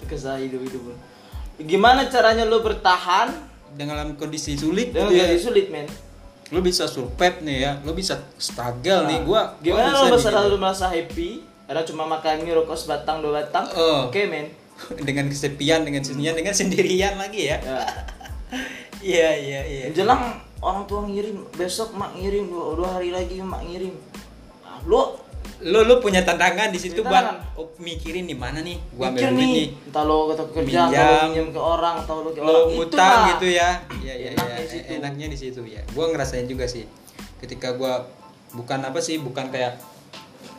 kesah 0.03 0.37
hidup 0.37 0.61
hidup. 0.61 0.83
Gimana 1.61 2.09
caranya 2.09 2.43
lu 2.43 2.61
bertahan 2.61 3.31
dengan 3.71 4.17
kondisi 4.17 4.55
sulit 4.55 4.91
dengan 4.91 5.07
gitu 5.07 5.17
ya. 5.17 5.27
gaji 5.29 5.39
sulit 5.39 5.67
men? 5.69 5.87
Lu 6.51 6.59
bisa 6.67 6.91
survive 6.91 7.39
nih 7.47 7.57
ya 7.63 7.73
lu 7.87 7.95
bisa 7.95 8.19
struggle 8.35 9.07
nih 9.07 9.23
gua 9.23 9.55
Gimana 9.63 9.95
bisa 9.95 10.03
lu 10.03 10.15
bisa 10.19 10.31
selalu 10.35 10.57
merasa 10.59 10.87
happy? 10.91 11.47
Ada 11.71 11.87
cuma 11.87 12.03
makan 12.03 12.43
mie 12.43 12.51
rokok 12.59 12.75
sebatang 12.75 13.23
dua 13.23 13.47
batang. 13.47 13.63
Oh. 13.79 14.11
Oke 14.11 14.27
men. 14.27 14.51
dengan 15.07 15.31
kesepian 15.31 15.87
dengan 15.87 16.03
sunyian 16.03 16.35
dengan 16.35 16.51
sendirian 16.57 17.15
lagi 17.15 17.53
ya 17.53 17.59
Ya. 17.63 17.79
iya 19.15 19.31
iya 19.39 19.61
iya 19.63 19.85
Jelang 19.95 20.43
orang 20.59 20.85
tua 20.91 21.07
ngirim 21.07 21.47
besok 21.55 21.95
mak 21.95 22.19
ngirim 22.19 22.51
dua, 22.51 22.75
dua 22.75 22.89
hari 22.99 23.15
lagi 23.15 23.39
mak 23.41 23.63
ngirim. 23.65 23.95
Nah, 24.67 24.83
lu 24.85 25.15
lu 25.61 25.85
lu 25.85 26.01
punya 26.01 26.25
tantangan 26.25 26.73
di 26.73 26.81
situ 26.81 27.05
buat 27.05 27.53
oh, 27.53 27.69
mikirin 27.77 28.25
di 28.25 28.33
mana 28.33 28.65
nih? 28.65 28.81
Gua 28.97 29.13
mikir 29.13 29.29
ambil 29.29 29.37
duit 29.37 29.49
nih, 29.53 29.69
entah 29.89 30.05
lo 30.05 30.17
kata 30.33 30.45
kerja, 30.51 30.81
minjem 31.29 31.49
ke 31.53 31.61
orang, 31.61 31.95
atau 32.01 32.25
lo 32.25 32.31
ke 32.33 32.41
lo 32.41 32.49
orang. 32.49 32.67
ngutang 32.73 32.97
Itulah. 32.97 33.29
gitu 33.37 33.47
ya. 33.53 33.71
Iya 34.01 34.15
iya 34.17 34.31
iya. 34.33 34.57
enaknya 34.97 35.27
di 35.29 35.37
situ 35.37 35.61
ya 35.63 35.85
gua 35.93 36.09
ngerasain 36.09 36.49
juga 36.49 36.65
sih 36.65 36.89
ketika 37.39 37.77
gua 37.77 38.09
bukan 38.51 38.81
apa 38.81 38.99
sih 38.99 39.21
bukan 39.21 39.49
kayak 39.49 39.77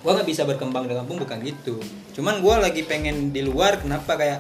gua 0.02 0.16
nggak 0.16 0.30
bisa 0.30 0.46
berkembang 0.46 0.86
di 0.86 0.94
kampung 0.94 1.18
bukan 1.18 1.42
gitu. 1.42 1.82
Cuman 2.14 2.38
gua 2.40 2.62
lagi 2.62 2.86
pengen 2.86 3.30
di 3.30 3.42
luar 3.42 3.82
kenapa 3.82 4.14
kayak 4.16 4.40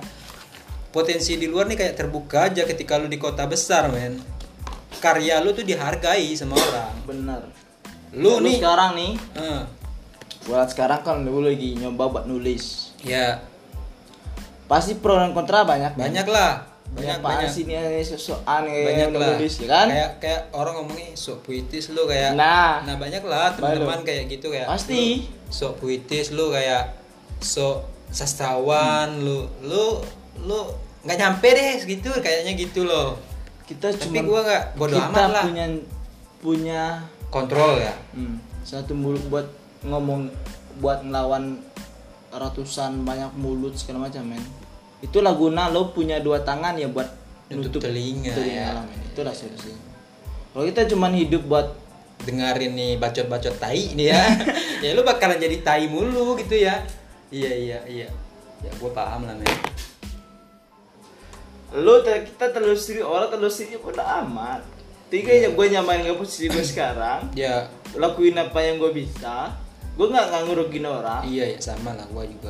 potensi 0.89 1.39
di 1.39 1.47
luar 1.47 1.65
nih 1.65 1.77
kayak 1.79 1.95
terbuka 1.95 2.51
aja 2.51 2.67
ketika 2.67 2.99
lu 2.99 3.07
di 3.07 3.17
kota 3.17 3.47
besar 3.47 3.89
men. 3.89 4.19
Karya 4.99 5.41
lu 5.41 5.49
tuh 5.51 5.65
dihargai 5.65 6.35
sama 6.35 6.53
orang. 6.53 6.93
Bener. 7.09 7.41
Lu 8.13 8.37
Ya, 8.37 8.43
nih- 8.43 8.59
sekarang 8.59 8.91
nih, 8.93 9.11
Eh, 9.33 9.61
buat 10.45 10.67
sekarang 10.69 11.01
kan 11.05 11.21
lu 11.21 11.41
lagi 11.41 11.77
nyoba 11.77 12.09
buat 12.09 12.25
nulis. 12.25 12.93
ya. 13.01 13.41
Pasti 14.65 14.95
pro 14.97 15.19
dan 15.19 15.35
kontra 15.35 15.67
banyak. 15.67 15.99
banyak 15.99 16.27
lah. 16.31 16.63
Banyak 16.91 16.95
banyak 16.95 17.19
banget 17.23 17.39
banyak. 17.47 17.51
sini 17.55 17.73
ini 17.75 18.03
sosokan 18.03 18.67
banyak 18.67 19.07
kayak 19.07 19.15
lah. 19.15 19.29
nulis 19.35 19.53
ya 19.59 19.67
kan? 19.67 19.87
Kayak 19.87 20.11
kayak 20.19 20.41
orang 20.51 20.73
ngomongin 20.79 21.11
sok 21.15 21.37
puitis 21.43 21.85
lu 21.91 22.03
kayak 22.03 22.35
Nah. 22.35 22.83
nah 22.83 22.95
banyak 22.99 23.23
lah 23.23 23.55
teman-teman 23.55 24.03
kayak 24.03 24.27
gitu 24.27 24.51
kayak 24.51 24.67
Pasti. 24.67 25.27
sok 25.47 25.79
puitis 25.79 26.35
lu 26.35 26.51
kayak 26.51 26.99
sok 27.39 27.87
sastrawan 28.11 29.23
lu 29.23 29.47
lu 29.63 30.03
lu 30.43 30.59
nggak 31.07 31.17
nyampe 31.17 31.47
deh 31.47 31.79
gitu 31.87 32.11
kayaknya 32.19 32.59
gitu 32.59 32.83
loh. 32.83 33.15
Kita 33.63 33.87
tapi 33.91 34.19
cuma 34.19 34.27
gua 34.27 34.39
nggak 34.43 34.63
bodo 34.75 34.95
kita 34.99 35.07
amat 35.15 35.29
lah. 35.31 35.43
punya 35.47 35.65
punya 36.43 36.81
kontrol 37.31 37.79
ya. 37.79 37.95
Hmm, 38.11 38.35
satu 38.67 38.91
mulut 38.91 39.23
buat 39.31 39.47
ngomong 39.85 40.29
buat 40.79 41.03
ngelawan 41.05 41.59
ratusan 42.31 43.03
banyak 43.03 43.31
mulut 43.35 43.75
segala 43.75 44.07
macam 44.07 44.23
men. 44.25 44.43
Itulah 45.01 45.33
guna 45.33 45.67
lo 45.67 45.91
punya 45.91 46.21
dua 46.21 46.41
tangan 46.45 46.77
ya 46.77 46.87
buat 46.87 47.09
Nutup 47.51 47.83
telinga, 47.83 48.31
ya. 48.47 48.79
lah, 48.79 48.87
men. 48.87 49.11
itulah 49.11 49.35
solusinya 49.35 49.91
kalau 50.51 50.67
kita 50.67 50.83
cuman 50.87 51.15
hidup 51.15 51.47
buat 51.47 51.67
dengerin 52.27 52.75
nih 52.75 52.91
bacot-bacot 52.99 53.55
tai 53.55 53.95
nih 53.95 54.11
ya. 54.11 54.21
Ya 54.83 54.97
lu 54.97 55.05
bakalan 55.05 55.37
jadi 55.37 55.61
tai 55.61 55.85
mulu 55.87 56.33
gitu 56.41 56.57
ya. 56.57 56.81
Iya 57.31 57.51
iya 57.53 57.79
iya. 57.87 58.07
Ya 58.59 58.71
gua 58.81 58.91
paham 58.91 59.29
lah 59.29 59.35
men. 59.37 59.47
Lo 61.71 62.03
ter- 62.03 62.27
kita 62.27 62.51
telusuri 62.51 62.99
orang 62.99 63.31
telusuri 63.31 63.79
udah 63.79 64.25
amat. 64.27 64.59
Tiga 65.07 65.31
aja 65.31 65.51
gue 65.51 65.65
nyamain 65.71 66.07
gak 66.07 66.19
posisi 66.19 66.47
gue 66.47 66.63
sekarang 66.63 67.35
ya. 67.35 67.67
lakuin 67.99 68.31
apa 68.39 68.63
yang 68.63 68.79
gue 68.79 68.95
bisa 68.95 69.51
gue 70.01 70.09
nggak 70.09 70.25
nggak 70.27 70.43
ngerugin 70.43 70.81
orang 70.83 71.21
Iya 71.21 71.45
ya 71.53 71.59
sama 71.61 71.93
lah 71.93 72.09
gua 72.09 72.25
juga. 72.25 72.49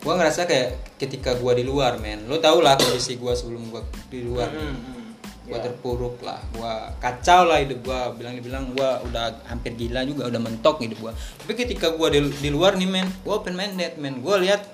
Gua 0.00 0.16
ngerasa 0.16 0.46
kayak 0.46 0.96
ketika 0.96 1.36
gua 1.36 1.52
di 1.52 1.60
luar 1.60 1.98
men, 1.98 2.24
lo 2.24 2.38
tau 2.38 2.58
lah 2.58 2.72
kondisi 2.74 3.16
gua 3.16 3.36
sebelum 3.36 3.68
gua 3.68 3.84
di 4.06 4.22
luar. 4.22 4.48
Hmm, 4.48 4.72
hmm. 4.72 5.04
Gua 5.44 5.58
Ya. 5.58 5.62
terpuruk 5.62 6.16
lah, 6.20 6.40
gua 6.50 6.88
kacau 6.96 7.44
lah 7.44 7.58
hidup 7.58 7.82
gua. 7.82 8.10
Bilang-bilang 8.10 8.72
gua 8.72 8.98
udah 9.00 9.44
hampir 9.44 9.74
gila 9.74 10.02
juga, 10.02 10.26
udah 10.26 10.38
mentok 10.38 10.80
hidup 10.80 10.98
gua. 11.00 11.12
Tapi 11.12 11.52
ketika 11.54 11.90
gua 11.90 12.08
di, 12.08 12.22
di 12.30 12.48
luar 12.48 12.74
nih 12.74 12.86
men, 12.86 13.06
gua 13.20 13.38
open 13.38 13.52
minded 13.52 13.94
men. 13.96 14.18
Gua 14.18 14.38
lihat 14.38 14.64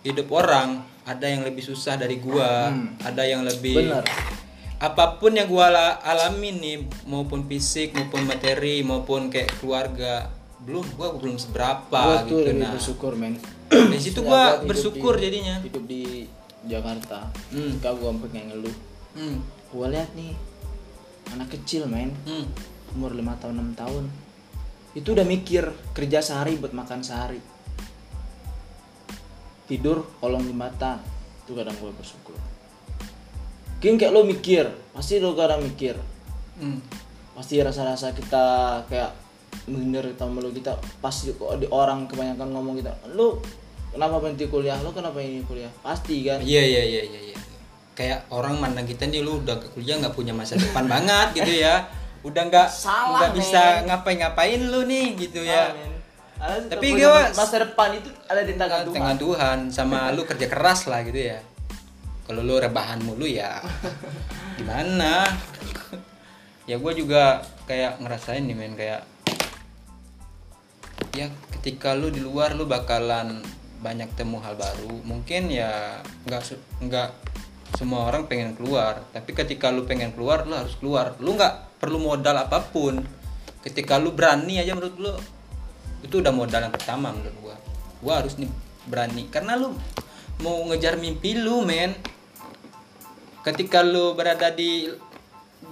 hidup 0.00 0.30
orang 0.30 0.80
ada 1.04 1.26
yang 1.26 1.42
lebih 1.42 1.60
susah 1.60 1.94
dari 1.94 2.16
gua, 2.16 2.70
Hmm. 2.70 2.96
ada 3.00 3.22
yang 3.22 3.42
lebih 3.42 3.82
Bener. 3.82 4.04
apa 4.78 5.18
pun 5.18 5.34
yang 5.34 5.46
gua 5.46 5.68
ala- 5.68 5.98
alamin 5.98 6.56
nih 6.56 6.76
maupun 7.04 7.42
fisik 7.44 7.92
maupun 7.92 8.22
materi 8.22 8.80
maupun 8.80 9.26
kayak 9.26 9.58
keluarga 9.58 10.30
belum 10.58 10.84
gua 10.98 11.14
belum 11.14 11.36
seberapa 11.36 11.86
gue 11.86 12.16
tuh 12.26 12.26
gitu 12.26 12.34
lebih 12.44 12.58
nah. 12.60 12.72
bersyukur 12.74 13.12
men. 13.14 13.34
Di 13.68 13.98
situ 13.98 14.20
gua 14.20 14.58
bersyukur 14.60 15.14
di- 15.14 15.22
jadinya. 15.22 15.54
hidup 15.60 15.84
di 15.84 16.26
Jakarta 16.64 17.30
Hmm. 17.48 17.78
ketika 17.78 17.94
gue 17.94 18.10
pengen 18.26 18.44
ngeluh. 18.50 18.76
Hmm. 19.14 19.38
gue 19.68 19.86
lihat 19.88 20.10
nih 20.12 20.32
anak 21.30 21.48
kecil 21.50 21.86
men. 21.86 22.10
Hmm. 22.24 22.48
umur 22.90 23.12
5 23.12 23.36
tahun 23.36 23.54
6 23.60 23.76
tahun. 23.76 24.04
Itu 24.92 25.12
udah 25.12 25.22
mikir 25.22 25.62
kerja 25.92 26.18
sehari 26.18 26.56
buat 26.56 26.72
makan 26.72 27.04
sehari. 27.04 27.38
Tidur 29.66 30.08
kolong 30.18 30.42
jembatan. 30.42 30.96
Itu 31.44 31.52
kadang 31.52 31.76
gue 31.76 31.92
bersyukur. 31.92 32.36
Mungkin 33.78 33.94
kayak 33.94 34.10
lo 34.10 34.24
mikir 34.24 34.66
pasti 34.90 35.20
lo 35.20 35.32
kadang 35.32 35.62
mikir. 35.62 35.94
Hmm. 36.58 36.82
pasti 37.30 37.62
rasa-rasa 37.62 38.10
kita 38.10 38.44
kayak 38.90 39.14
minder 39.66 40.04
sama 40.14 40.40
lo 40.40 40.48
kita 40.48 40.72
pasti 40.98 41.32
kok 41.32 41.56
di 41.56 41.68
orang 41.68 42.08
kebanyakan 42.08 42.48
ngomong 42.50 42.74
kita 42.78 42.92
lo 43.12 43.40
kenapa 43.88 44.16
berhenti 44.18 44.48
kuliah 44.48 44.80
lo 44.80 44.90
kenapa 44.90 45.20
ini 45.20 45.44
kuliah 45.44 45.68
pasti 45.80 46.24
kan 46.24 46.40
iya 46.40 46.60
iya 46.60 46.82
iya 46.84 47.02
iya 47.04 47.20
iya. 47.32 47.36
kayak 47.92 48.30
orang 48.30 48.56
mandang 48.56 48.84
kita 48.84 49.04
nih 49.04 49.20
lu 49.20 49.40
udah 49.40 49.56
ke 49.58 49.68
kuliah 49.72 49.98
nggak 49.98 50.14
punya 50.14 50.32
masa 50.32 50.56
depan 50.56 50.88
banget 50.92 51.36
gitu 51.36 51.52
ya 51.58 51.84
udah 52.20 52.42
nggak 52.46 52.68
nggak 52.86 53.32
bisa 53.32 53.62
ngapain-ngapain 53.84 54.60
lu 54.60 54.82
nih 54.84 55.14
gitu 55.16 55.44
Salah, 55.44 55.70
ya 55.70 55.76
men. 55.76 55.92
Ada 56.38 56.70
Tapi 56.70 56.94
gua- 56.94 57.34
masa 57.34 57.56
depan 57.58 57.88
itu 57.98 58.08
ada 58.30 58.42
di 58.46 58.54
tangan 58.54 58.86
Tuhan. 58.86 58.94
Dengan 58.94 59.16
Tuhan 59.18 59.58
sama 59.74 59.98
lu 60.14 60.22
kerja 60.22 60.46
keras 60.46 60.86
lah 60.86 61.02
gitu 61.02 61.18
ya. 61.18 61.42
Kalau 62.22 62.46
lu 62.46 62.54
rebahan 62.62 63.02
mulu 63.02 63.26
ya 63.26 63.58
gimana? 64.58 65.26
ya 66.62 66.76
gue 66.76 66.92
juga 66.94 67.40
kayak 67.64 67.96
ngerasain 67.98 68.44
nih 68.44 68.52
men 68.52 68.76
kayak 68.76 69.00
ya 71.14 71.26
ketika 71.58 71.94
lu 71.98 72.10
di 72.14 72.22
luar 72.22 72.54
lu 72.54 72.64
bakalan 72.64 73.42
banyak 73.78 74.10
temu 74.18 74.42
hal 74.42 74.58
baru. 74.58 75.02
Mungkin 75.06 75.50
ya 75.50 76.02
nggak 76.26 76.42
nggak 76.82 77.08
semua 77.78 78.10
orang 78.10 78.26
pengen 78.26 78.54
keluar. 78.58 79.02
Tapi 79.14 79.30
ketika 79.34 79.70
lu 79.70 79.86
pengen 79.86 80.10
keluar 80.14 80.46
lu 80.46 80.54
harus 80.54 80.74
keluar. 80.78 81.14
Lu 81.22 81.34
nggak 81.38 81.78
perlu 81.78 81.98
modal 82.02 82.36
apa 82.38 82.62
pun. 82.62 82.98
Ketika 83.62 83.98
lu 83.98 84.14
berani 84.14 84.58
aja 84.58 84.74
menurut 84.74 84.96
lu 84.98 85.12
itu 85.98 86.22
udah 86.22 86.30
modal 86.30 86.62
yang 86.62 86.74
pertama 86.74 87.10
menurut 87.10 87.36
gua. 87.42 87.56
Gua 88.02 88.14
harus 88.22 88.38
nih 88.38 88.50
berani. 88.86 89.26
Karena 89.30 89.58
lu 89.58 89.74
mau 90.42 90.62
ngejar 90.70 90.98
mimpi 90.98 91.38
lu 91.38 91.62
men. 91.62 91.94
Ketika 93.46 93.86
lu 93.86 94.14
berada 94.18 94.50
di 94.50 94.90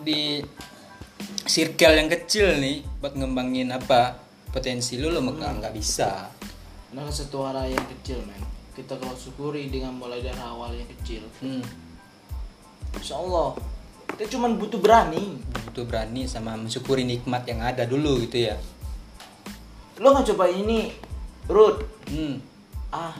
di 0.02 0.38
circle 1.46 1.94
yang 1.98 2.10
kecil 2.10 2.58
nih 2.58 2.82
buat 2.98 3.14
ngembangin 3.14 3.70
apa 3.70 4.25
potensi 4.56 4.96
lu 4.96 5.12
lu 5.12 5.20
nggak 5.20 5.52
nggak 5.60 5.74
bisa 5.76 6.32
Nah, 6.96 7.12
satu 7.12 7.44
arah 7.44 7.68
yang 7.68 7.82
kecil, 7.92 8.24
men. 8.24 8.40
Kita 8.72 8.96
kalau 8.96 9.12
syukuri 9.12 9.68
dengan 9.68 9.92
mulai 9.92 10.24
dari 10.24 10.38
awal 10.40 10.72
yang 10.72 10.88
kecil. 10.96 11.20
hmm. 11.44 11.60
Insya 12.96 13.20
Allah. 13.20 13.52
Kita 14.16 14.24
cuma 14.32 14.48
butuh 14.48 14.80
berani. 14.80 15.36
butuh 15.68 15.84
berani 15.84 16.24
sama 16.24 16.56
mensyukuri 16.56 17.04
nikmat 17.04 17.44
yang 17.44 17.60
ada 17.60 17.84
dulu 17.84 18.16
gitu 18.24 18.48
ya 18.48 18.56
Lo 20.00 20.16
nggak 20.16 20.32
coba 20.32 20.48
ini, 20.48 20.88
Ruth? 21.52 21.84
hmm. 22.08 22.34
Ah. 22.88 23.12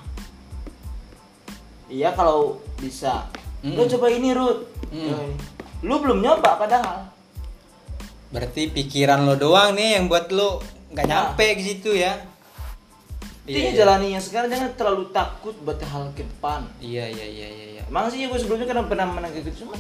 Iya 1.93 2.17
kalau 2.17 2.57
bisa. 2.81 3.29
Lo 3.61 3.85
Hmm. 3.85 3.93
coba 3.93 4.09
ini, 4.09 4.33
Ruth. 4.33 4.63
Hmm. 4.89 5.37
Lo 5.85 6.01
belum 6.01 6.25
nyoba 6.25 6.57
padahal. 6.57 7.13
berarti 8.27 8.69
pikiran 8.69 9.23
lo 9.23 9.39
doang 9.39 9.77
nih 9.77 9.97
yang 9.97 10.11
buat 10.11 10.29
lo 10.35 10.59
nggak 10.89 11.05
Nah. 11.05 11.11
nyampe 11.29 11.47
ke 11.53 11.63
situ 11.65 11.91
ya 11.93 12.15
Intinya 13.43 13.71
iya, 13.71 13.79
jalani 13.79 14.11
yang 14.11 14.19
sekarang 14.21 14.49
jangan 14.49 14.75
terlalu 14.75 15.07
takut 15.11 15.55
buat 15.61 15.79
hal 15.79 16.11
ke 16.13 16.23
depan. 16.25 16.67
iya 16.77 17.07
iya 17.07 17.23
iya 17.25 17.47
iya 17.49 17.67
iya 17.71 17.83
Emang 17.85 18.07
sih 18.07 18.23
gue 18.23 18.35
sebelumnya 18.35 18.67
kan 18.67 18.83
pernah 18.85 19.07
menang 19.07 19.31
kayak 19.31 19.47
gitu 19.47 19.63
cuma 19.63 19.79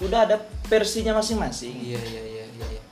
udah 0.00 0.20
ada 0.22 0.36
versinya 0.64 1.14
masing-masing. 1.14 1.70
iya 1.78 2.00
iya 2.00 2.22
iya 2.24 2.44
iya 2.48 2.66
iya. 2.68 2.82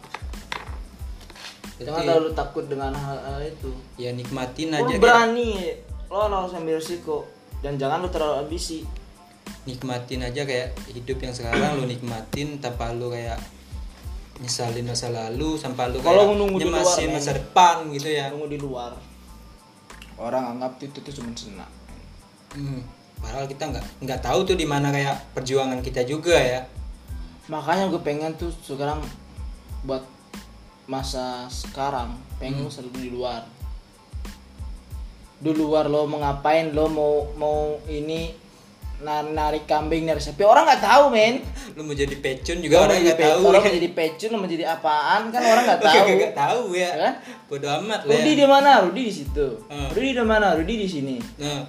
Jangan 1.77 2.07
terlalu 2.07 2.31
takut 2.33 2.65
dengan 2.65 2.95
hal-hal 2.95 3.43
itu. 3.45 3.75
ya 3.97 4.11
nikmatin 4.11 4.71
Lo 4.71 4.79
aja 4.79 4.87
kayak- 4.89 5.03
berani, 5.03 5.51
lo 6.07 6.19
harus 6.23 6.55
ambil 6.55 6.79
risiko 6.79 7.27
dan 7.59 7.75
jangan 7.75 7.99
lo 7.99 8.09
terlalu 8.09 8.35
ambisi. 8.41 8.87
nikmatin 9.65 10.21
aja 10.23 10.45
kayak 10.45 10.77
hidup 10.89 11.19
yang 11.19 11.33
sekarang 11.33 11.75
lo 11.75 11.85
nikmatin 11.85 12.61
tanpa 12.61 12.93
lo 12.93 13.09
kayak 13.09 13.41
nyesalin 14.45 14.85
masa 14.85 15.09
lalu 15.09 15.57
sampai 15.57 15.89
lo 15.89 15.99
Kalau 15.99 16.37
nunggu 16.37 16.61
di 16.61 16.69
luar, 16.69 16.85
men. 16.85 17.17
masa 17.17 17.33
depan 17.33 17.89
gitu 17.91 18.09
ya 18.09 18.29
Tunggu 18.29 18.47
di 18.47 18.61
luar. 18.61 18.93
Orang 20.15 20.45
anggap 20.55 20.79
itu 20.79 21.01
tuh 21.01 21.11
cuma 21.11 21.33
senang. 21.35 21.73
Hmm, 22.55 22.85
padahal 23.19 23.51
kita 23.51 23.67
nggak 23.67 23.85
nggak 24.05 24.21
tahu 24.23 24.39
tuh 24.47 24.55
di 24.55 24.63
mana 24.63 24.95
kayak 24.95 25.35
perjuangan 25.35 25.83
kita 25.83 26.05
juga 26.05 26.39
ya 26.39 26.63
Makanya 27.45 27.91
gue 27.91 28.01
pengen 28.01 28.33
tuh 28.37 28.49
sekarang 28.63 29.03
buat 29.83 30.01
masa 30.87 31.45
sekarang 31.49 32.15
pengen 32.39 32.65
Hmm. 32.65 32.73
selalu 32.73 32.93
di 33.01 33.11
luar. 33.11 33.43
Di 35.37 35.53
luar 35.53 35.89
lo 35.89 36.07
mau 36.07 36.21
ngapain 36.21 36.73
lo 36.73 36.89
mau 36.89 37.13
mau 37.37 37.59
ini 37.85 38.33
narik 39.05 39.69
kambing 39.69 40.09
narik 40.09 40.25
sapi. 40.25 40.43
Orang 40.43 40.65
nggak 40.65 40.83
tahu 40.83 41.13
men. 41.13 41.45
Lo 41.77 41.85
mau 41.85 41.93
jadi 41.93 42.17
pecun 42.17 42.59
juga 42.65 42.89
orang 42.89 43.05
nggak 43.05 43.21
tahu 43.21 43.41
orang 43.53 43.63
ya. 43.63 43.69
mau 43.69 43.77
jadi 43.79 43.91
pecun 43.93 44.29
lo 44.33 44.39
mau 44.41 44.51
jadi 44.51 44.65
apaan? 44.73 45.23
Kan 45.29 45.41
orang 45.45 45.65
nggak 45.69 45.81
tahu. 45.89 46.07
nggak 46.17 46.35
tahu 46.35 46.61
ya. 46.73 46.81
Ya 46.81 46.91
kan? 46.99 47.15
bodo 47.45 47.67
amat 47.83 48.01
lah 48.09 48.13
Rudi 48.17 48.33
ya. 48.33 48.39
di 48.41 48.47
mana? 48.49 48.71
Rudi 48.83 49.03
di 49.05 49.15
situ. 49.15 49.47
Hmm. 49.69 49.89
Rudi 49.93 50.11
di 50.17 50.25
mana? 50.25 50.47
Rudi 50.57 50.75
di 50.81 50.89
sini. 50.89 51.17
Nah. 51.39 51.63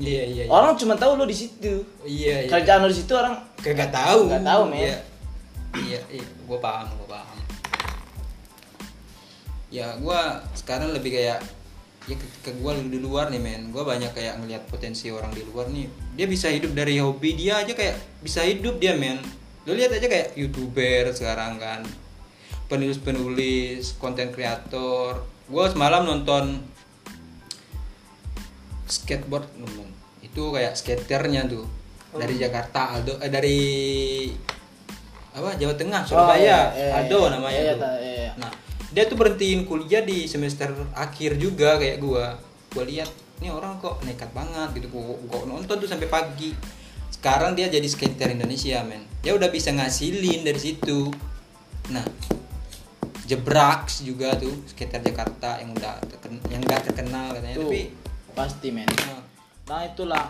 Iya 0.00 0.22
iya 0.24 0.42
iya. 0.46 0.52
Orang 0.52 0.78
cuma 0.80 0.94
tahu 0.96 1.18
lo 1.18 1.24
di 1.28 1.36
situ. 1.36 1.84
Iya 2.06 2.46
iya. 2.46 2.50
Kerjaan 2.50 2.80
lo 2.84 2.88
di 2.88 2.96
situ 2.96 3.12
orang 3.12 3.34
kagak 3.60 3.90
tahu. 3.92 4.30
Nggak 4.32 4.44
tahu, 4.46 4.62
men. 4.70 4.80
iya. 4.80 4.96
Iya, 5.70 6.00
iya. 6.10 6.26
gue 6.26 6.58
paham 6.58 6.88
gue 6.88 7.08
paham. 7.10 7.36
Ya 9.70 9.86
gue 9.98 10.20
sekarang 10.58 10.90
lebih 10.90 11.14
kayak 11.14 11.38
ya 12.10 12.18
ketika 12.18 12.50
gue 12.50 12.72
di 12.90 12.98
luar 12.98 13.30
nih 13.30 13.38
men. 13.38 13.70
Gue 13.70 13.86
banyak 13.86 14.10
kayak 14.10 14.42
ngelihat 14.42 14.66
potensi 14.66 15.08
orang 15.08 15.30
di 15.30 15.46
luar 15.46 15.70
nih. 15.70 15.86
Dia 16.18 16.26
bisa 16.26 16.50
hidup 16.50 16.74
dari 16.74 16.98
hobi 16.98 17.38
dia 17.38 17.62
aja 17.62 17.70
kayak 17.70 17.94
bisa 18.18 18.42
hidup 18.42 18.76
dia 18.76 18.98
men. 18.98 19.22
Lo 19.62 19.72
lihat 19.72 19.94
aja 19.94 20.04
kayak 20.04 20.34
youtuber 20.34 21.14
sekarang 21.14 21.56
kan 21.56 21.86
penulis 22.66 22.98
penulis 22.98 23.94
konten 23.96 24.34
kreator. 24.34 25.22
Gue 25.46 25.64
semalam 25.70 26.02
nonton 26.02 26.66
skateboard 28.86 29.46
ngomong 29.54 29.86
itu 30.20 30.42
kayak 30.50 30.74
skaternya 30.74 31.46
tuh 31.46 31.66
dari 32.10 32.34
Jakarta 32.34 32.98
Aldo 32.98 33.22
eh, 33.22 33.30
dari 33.30 33.58
apa 35.30 35.54
Jawa 35.54 35.74
Tengah 35.78 36.02
Surabaya. 36.02 36.42
iya, 36.42 36.58
iya, 36.74 36.90
Aldo 36.98 37.20
iya. 37.22 37.28
namanya 37.30 37.60
Iya, 37.62 37.74
tuh. 37.78 37.86
iya, 38.02 38.14
iya. 38.18 38.30
nah 38.34 38.50
dia 38.90 39.06
tuh 39.06 39.14
berhentiin 39.14 39.62
kuliah 39.70 40.02
di 40.02 40.26
semester 40.26 40.74
akhir 40.98 41.38
juga 41.38 41.78
kayak 41.78 41.98
gua. 42.02 42.34
Gua 42.74 42.84
lihat 42.86 43.10
ini 43.38 43.48
orang 43.48 43.78
kok 43.78 44.02
nekat 44.02 44.30
banget 44.34 44.82
gitu 44.82 44.90
gua, 44.90 45.14
gua 45.30 45.46
nonton 45.46 45.78
tuh 45.78 45.86
sampai 45.86 46.10
pagi. 46.10 46.50
Sekarang 47.10 47.54
dia 47.54 47.70
jadi 47.70 47.86
skater 47.86 48.34
Indonesia 48.34 48.82
men. 48.82 49.06
Dia 49.22 49.38
udah 49.38 49.46
bisa 49.48 49.70
ngasilin 49.70 50.42
dari 50.42 50.60
situ. 50.60 51.06
Nah 51.94 52.02
Jebraks 53.30 54.02
juga 54.02 54.34
tuh 54.34 54.50
skater 54.66 55.06
Jakarta 55.06 55.62
yang 55.62 55.70
udah 55.70 56.02
terken- 56.10 56.42
yang 56.50 56.66
gak 56.66 56.90
terkenal 56.90 57.30
katanya 57.30 57.62
tuh 57.62 57.70
tapi 57.70 57.94
pasti 58.34 58.68
men. 58.74 58.90
Nah, 58.90 59.22
nah 59.70 59.80
itulah. 59.86 60.26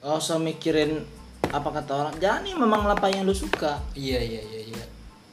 Gak 0.00 0.16
usah 0.16 0.40
mikirin 0.40 1.04
apa 1.52 1.68
kata 1.68 1.92
orang. 1.92 2.14
Jalani 2.16 2.56
memang 2.56 2.88
apa 2.88 3.12
yang 3.12 3.28
lo 3.28 3.36
suka. 3.36 3.84
Iya 3.92 4.16
iya 4.16 4.40
iya 4.40 4.60
iya 4.72 4.84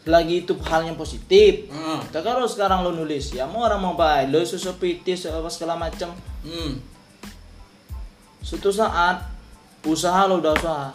lagi 0.02 0.42
itu 0.42 0.58
hal 0.66 0.82
yang 0.86 0.98
positif. 0.98 1.70
Tapi 2.10 2.26
kalau 2.26 2.50
sekarang 2.50 2.82
lo 2.82 2.90
nulis 2.90 3.32
ya 3.32 3.46
mau 3.46 3.62
orang 3.62 3.78
mau 3.78 3.94
baik 3.94 4.34
lo 4.34 4.42
susupitis 4.42 5.30
apa 5.30 5.46
segala 5.48 5.78
macam 5.78 6.10
Hmm. 6.42 6.82
suatu 8.42 8.74
saat 8.74 9.22
usaha 9.86 10.26
lo 10.26 10.42
udah 10.42 10.54
usaha 10.58 10.90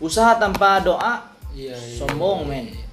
usaha 0.00 0.32
tanpa 0.40 0.80
doa 0.80 1.28
Iya, 1.52 1.76
iya, 1.76 1.96
sombong 2.00 2.48
iya, 2.48 2.48
men 2.48 2.64
iya. 2.72 2.84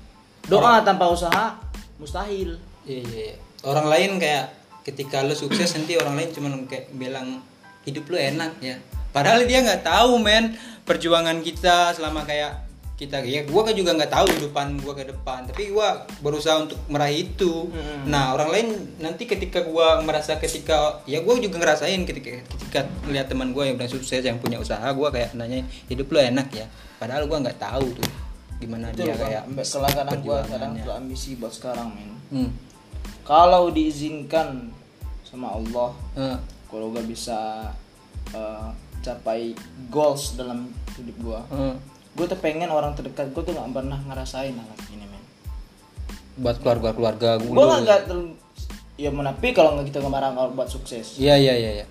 doa 0.44 0.84
tanpa 0.84 1.08
usaha 1.08 1.56
mustahil 1.96 2.60
Iya, 2.84 3.00
iya, 3.00 3.24
iya. 3.32 3.36
Orang 3.64 3.88
lain 3.88 4.20
kayak 4.20 4.52
ketika 4.84 5.24
lu 5.24 5.32
sukses 5.32 5.72
nanti 5.72 5.96
orang 5.96 6.20
lain 6.20 6.36
cuma 6.36 6.52
kayak 6.68 6.92
bilang 6.92 7.40
hidup 7.88 8.08
lu 8.12 8.20
enak 8.20 8.60
ya. 8.60 8.76
Padahal 9.16 9.48
dia 9.48 9.64
nggak 9.64 9.88
tahu 9.88 10.20
men 10.20 10.60
perjuangan 10.84 11.40
kita 11.40 11.96
selama 11.96 12.28
kayak 12.28 12.69
kita 13.00 13.24
ya 13.24 13.48
gua 13.48 13.64
kan 13.64 13.72
juga 13.72 13.96
nggak 13.96 14.12
tahu 14.12 14.28
kehidupan 14.28 14.84
gua 14.84 14.92
ke 14.92 15.08
depan 15.08 15.48
tapi 15.48 15.72
gua 15.72 16.04
berusaha 16.20 16.60
untuk 16.60 16.76
meraih 16.92 17.32
itu 17.32 17.72
Mm-mm. 17.72 18.12
nah 18.12 18.36
orang 18.36 18.52
lain 18.52 18.68
nanti 19.00 19.24
ketika 19.24 19.64
gua 19.64 20.04
merasa 20.04 20.36
ketika 20.36 21.00
ya 21.08 21.24
gua 21.24 21.40
juga 21.40 21.64
ngerasain 21.64 22.04
ketika 22.04 22.44
ketika 22.44 22.92
melihat 23.08 23.32
teman 23.32 23.56
gua 23.56 23.72
yang 23.72 23.80
udah 23.80 23.88
sukses 23.88 24.20
yang 24.20 24.36
punya 24.44 24.60
usaha 24.60 24.84
gua 24.92 25.16
kayak 25.16 25.32
nanya 25.32 25.64
hidup 25.88 26.12
lu 26.12 26.20
enak 26.20 26.52
ya 26.52 26.68
padahal 27.00 27.24
gua 27.32 27.40
nggak 27.40 27.56
tahu 27.56 27.88
tuh 27.96 28.10
gimana 28.60 28.92
itu 28.92 29.08
dia 29.08 29.16
kayak. 29.16 29.44
Kalau 29.48 29.88
kadang 29.88 30.20
gua 30.20 30.40
kadang 30.44 30.76
perjuangannya. 30.76 30.84
tuh 30.84 30.94
ambisi 31.00 31.30
buat 31.40 31.54
sekarang 31.56 31.88
men 31.96 32.12
hmm. 32.36 32.50
kalau 33.24 33.72
diizinkan 33.72 34.76
sama 35.24 35.56
Allah 35.56 35.96
Eh, 36.20 36.38
kalau 36.68 36.92
gak 36.92 37.08
bisa 37.08 37.72
eh, 38.36 38.70
capai 39.00 39.56
goals 39.88 40.36
dalam 40.36 40.68
hidup 41.00 41.16
gua 41.24 41.40
eh. 41.48 41.80
Gue 42.18 42.26
tuh 42.26 42.40
pengen 42.40 42.70
orang 42.74 42.98
terdekat 42.98 43.30
gue 43.32 43.44
tuh 43.46 43.54
gak 43.54 43.70
pernah 43.70 44.00
ngerasain 44.10 44.56
hal 44.56 44.70
ini 44.92 45.06
men. 45.06 45.24
Buat 46.40 46.58
keluarga 46.64 46.90
keluarga 46.96 47.30
gue 47.38 47.52
gue 47.52 47.66
gak, 47.66 47.82
gak 47.86 48.02
terlalu 48.10 48.34
ya 49.00 49.10
menapi 49.16 49.56
kalau 49.56 49.80
nggak 49.80 49.96
kita 49.96 50.04
ngemarang 50.04 50.36
orang 50.36 50.54
buat 50.60 50.68
sukses. 50.68 51.16
Iya 51.16 51.40
iya 51.40 51.56
iya 51.56 51.72
iya. 51.82 51.86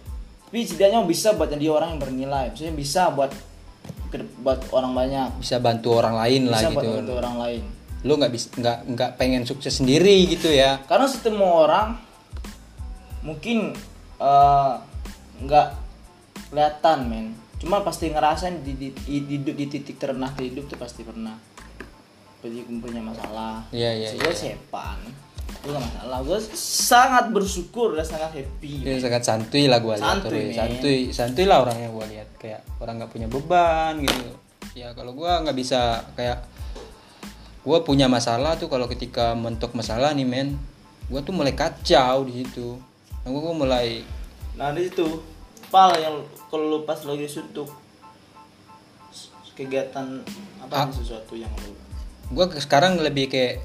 Tapi 0.48 0.64
setidaknya 0.64 1.00
bisa 1.08 1.32
buat 1.32 1.48
jadi 1.48 1.66
orang 1.72 1.96
yang 1.96 2.00
bernilai. 2.04 2.52
Maksudnya 2.52 2.74
bisa 2.76 3.08
buat 3.12 3.32
buat 4.44 4.60
orang 4.76 4.92
banyak. 4.92 5.28
Bisa 5.40 5.56
bantu 5.56 5.96
orang 5.96 6.16
lain 6.16 6.52
lah 6.52 6.60
bisa 6.60 6.68
buat 6.76 6.84
gitu. 6.84 6.96
bantu 7.00 7.12
orang 7.16 7.36
lain. 7.40 7.62
Lu 8.04 8.12
nggak 8.20 8.32
bisa 8.32 8.46
nggak 8.60 8.78
nggak 8.92 9.10
pengen 9.16 9.42
sukses 9.48 9.72
sendiri 9.80 10.28
gitu 10.28 10.52
ya? 10.52 10.84
Karena 10.84 11.08
semua 11.08 11.52
orang 11.64 11.88
mungkin 13.24 13.72
eh, 14.20 14.72
nggak 15.40 15.68
kelihatan 16.52 16.98
men 17.08 17.26
cuma 17.58 17.82
pasti 17.82 18.10
ngerasain 18.14 18.62
di, 18.62 18.72
di, 18.78 18.88
di, 18.94 19.16
di, 19.26 19.36
di 19.42 19.64
titik 19.66 19.98
terendah 19.98 20.30
hidup 20.38 20.70
tuh 20.70 20.78
pasti 20.78 21.02
pernah. 21.02 21.34
Pasti 22.38 22.62
punya 22.78 23.02
masalah. 23.02 23.66
Iya, 23.74 23.90
iya, 23.94 24.08
iya. 24.14 24.30
sepan. 24.30 24.98
Gue 25.58 25.74
gak 25.74 25.82
masalah. 25.82 26.18
Gue 26.22 26.38
sangat 26.54 27.34
bersyukur 27.34 27.98
dan 27.98 28.06
sangat 28.06 28.30
happy. 28.30 28.86
Dia 28.86 29.02
sangat 29.02 29.22
santuy 29.26 29.66
lah 29.66 29.82
gue 29.82 29.94
lihat 29.98 30.22
Santuy, 30.22 30.54
santuy 30.54 30.98
santuy 31.10 31.44
lah 31.50 31.66
orangnya 31.66 31.90
gue 31.90 32.04
lihat. 32.14 32.28
Kayak 32.38 32.62
orang 32.78 33.02
nggak 33.02 33.10
punya 33.10 33.26
beban 33.26 33.94
gitu. 34.06 34.30
Ya 34.78 34.94
kalau 34.94 35.10
gue 35.18 35.26
nggak 35.26 35.56
bisa 35.58 36.06
kayak 36.14 36.46
gue 37.66 37.78
punya 37.82 38.06
masalah 38.06 38.54
tuh 38.54 38.70
kalau 38.70 38.86
ketika 38.86 39.34
mentok 39.34 39.74
masalah 39.74 40.14
nih 40.14 40.24
men 40.24 40.54
gue 41.10 41.20
tuh 41.24 41.34
mulai 41.34 41.58
kacau 41.58 42.22
di 42.22 42.44
situ. 42.44 42.78
Nah, 43.26 43.28
gue 43.34 43.54
mulai 43.56 43.86
nah 44.58 44.74
di 44.74 44.90
situ 44.90 45.22
pal 45.70 45.94
yang 45.98 46.22
kalau 46.48 46.64
lu 46.68 46.78
pas 46.88 46.98
lagi 47.04 47.28
suntuk 47.28 47.68
kegiatan 49.58 50.22
apa 50.62 50.86
Ah. 50.86 50.88
sesuatu 50.88 51.34
yang 51.34 51.50
lu 51.66 51.74
gue 52.28 52.46
sekarang 52.60 53.00
lebih 53.00 53.32
kayak 53.32 53.64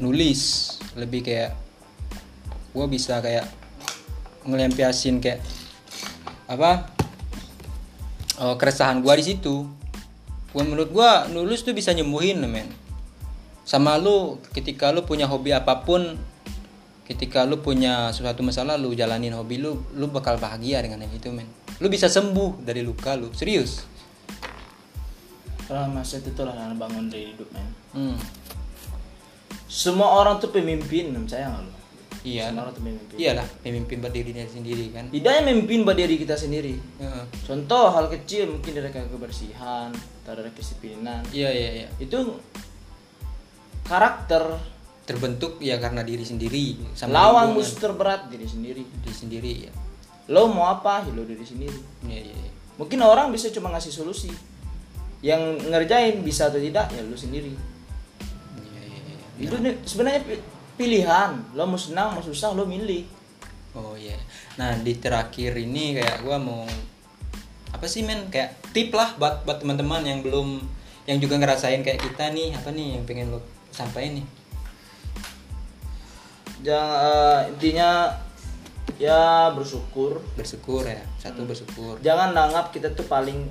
nulis 0.00 0.74
lebih 0.96 1.20
kayak 1.22 1.52
gue 2.72 2.86
bisa 2.88 3.20
kayak 3.20 3.46
ngelampiasin 4.48 5.20
kayak 5.20 5.44
apa 6.48 6.88
eh, 8.40 8.54
keresahan 8.56 9.04
gue 9.04 9.14
di 9.20 9.24
situ. 9.24 9.68
Gua 10.50 10.66
menurut 10.66 10.90
gue 10.90 11.10
nulis 11.30 11.62
tuh 11.62 11.70
bisa 11.70 11.94
nyembuhin 11.94 12.42
men. 12.50 12.66
Sama 13.62 13.94
lu 14.00 14.42
ketika 14.50 14.90
lu 14.90 15.06
punya 15.06 15.30
hobi 15.30 15.54
apa 15.54 15.86
pun 15.86 16.18
ketika 17.06 17.46
lu 17.46 17.62
punya 17.62 18.10
suatu 18.10 18.42
masalah 18.42 18.74
lu 18.74 18.94
jalanin 18.94 19.34
hobi 19.34 19.62
lu 19.62 19.78
lu 19.94 20.10
bakal 20.10 20.38
bahagia 20.38 20.82
dengan 20.82 21.06
yang 21.06 21.14
itu 21.14 21.30
men 21.34 21.46
lu 21.80 21.88
bisa 21.88 22.06
sembuh 22.12 22.60
dari 22.60 22.84
luka 22.84 23.16
lu. 23.16 23.32
Serius. 23.32 23.88
Karena 25.64 25.88
mindset 25.88 26.28
itu 26.28 26.42
lah 26.44 26.54
bangun 26.76 27.08
dari 27.08 27.32
hidup 27.32 27.48
men. 27.50 27.68
Hmm. 27.90 28.18
semua 29.70 30.18
orang 30.18 30.42
tuh 30.42 30.50
pemimpin 30.50 31.14
percaya 31.14 31.46
nggak 31.46 31.62
lu. 31.62 31.72
Iya. 32.26 32.50
Semua 32.50 32.62
orang 32.66 32.74
tuh 32.74 32.82
pemimpin. 32.82 33.16
Iyalah 33.16 33.46
pemimpin 33.62 33.96
buat 34.02 34.14
dirinya 34.14 34.44
sendiri 34.50 34.84
kan? 34.90 35.04
Tidak 35.14 35.32
yang 35.40 35.46
memimpin 35.46 35.86
buat 35.86 35.96
diri 35.96 36.14
kita 36.20 36.34
sendiri. 36.36 36.74
Heeh. 36.74 37.24
contoh 37.46 37.86
hal 37.94 38.06
kecil 38.10 38.50
mungkin 38.50 38.76
dari 38.76 38.90
kebersihan 38.90 39.94
atau 39.94 40.32
dari 40.36 40.50
kedisiplinan. 40.52 41.22
Iya 41.32 41.50
iya 41.54 41.70
iya. 41.86 41.88
Itu 41.96 42.36
karakter. 43.86 44.58
Terbentuk 45.06 45.58
ya 45.58 45.74
karena 45.82 46.06
diri 46.06 46.22
sendiri 46.22 46.78
lawan 47.10 47.50
lingkungan. 47.50 47.54
musuh 47.58 47.78
terberat 47.82 48.30
diri 48.30 48.46
sendiri. 48.46 48.82
Diri 49.02 49.16
sendiri 49.16 49.52
ya 49.66 49.72
lo 50.30 50.46
mau 50.46 50.70
apa? 50.70 51.02
Ya 51.02 51.10
lo 51.12 51.26
diri 51.26 51.42
sendiri. 51.42 51.78
Iya 52.06 52.20
iya. 52.30 52.48
mungkin 52.80 53.04
orang 53.04 53.28
bisa 53.28 53.52
cuma 53.52 53.68
ngasih 53.74 53.92
solusi. 53.92 54.30
Yang 55.20 55.68
ngerjain 55.68 56.22
bisa 56.24 56.48
atau 56.48 56.56
tidak 56.62 56.88
ya 56.94 57.02
lo 57.04 57.18
sendiri. 57.18 57.52
Iya, 58.56 58.80
iya, 58.86 58.98
iya. 59.04 59.44
itu 59.44 59.54
sebenarnya 59.84 60.22
pi- 60.24 60.44
pilihan. 60.80 61.52
Lo 61.52 61.66
mau 61.66 61.76
senang 61.76 62.16
mau 62.16 62.24
susah 62.24 62.54
lo 62.54 62.64
milih. 62.64 63.04
Oh 63.76 63.98
iya. 63.98 64.16
Nah 64.56 64.78
di 64.80 64.96
terakhir 64.96 65.58
ini 65.58 65.98
kayak 65.98 66.24
gua 66.24 66.40
mau 66.40 66.64
apa 67.70 67.86
sih 67.90 68.06
men? 68.06 68.30
Kayak 68.32 68.56
tip 68.72 68.94
lah 68.94 69.14
buat 69.18 69.42
buat 69.44 69.60
teman-teman 69.60 70.06
yang 70.06 70.22
belum 70.22 70.62
yang 71.04 71.18
juga 71.18 71.36
ngerasain 71.36 71.82
kayak 71.82 72.00
kita 72.00 72.30
nih. 72.32 72.54
Apa 72.56 72.70
nih 72.72 72.96
yang 72.96 73.04
pengen 73.04 73.34
lo 73.34 73.42
sampaikan 73.74 74.22
nih? 74.22 74.26
Jangan 76.60 76.98
eh, 77.02 77.40
intinya 77.56 77.90
ya 78.96 79.52
bersyukur. 79.54 80.24
Bersyukur 80.34 80.82
ya 80.88 81.04
satu 81.20 81.44
bersyukur. 81.44 82.00
Jangan 82.00 82.32
anggap 82.32 82.72
kita 82.74 82.90
tuh 82.96 83.06
paling 83.06 83.46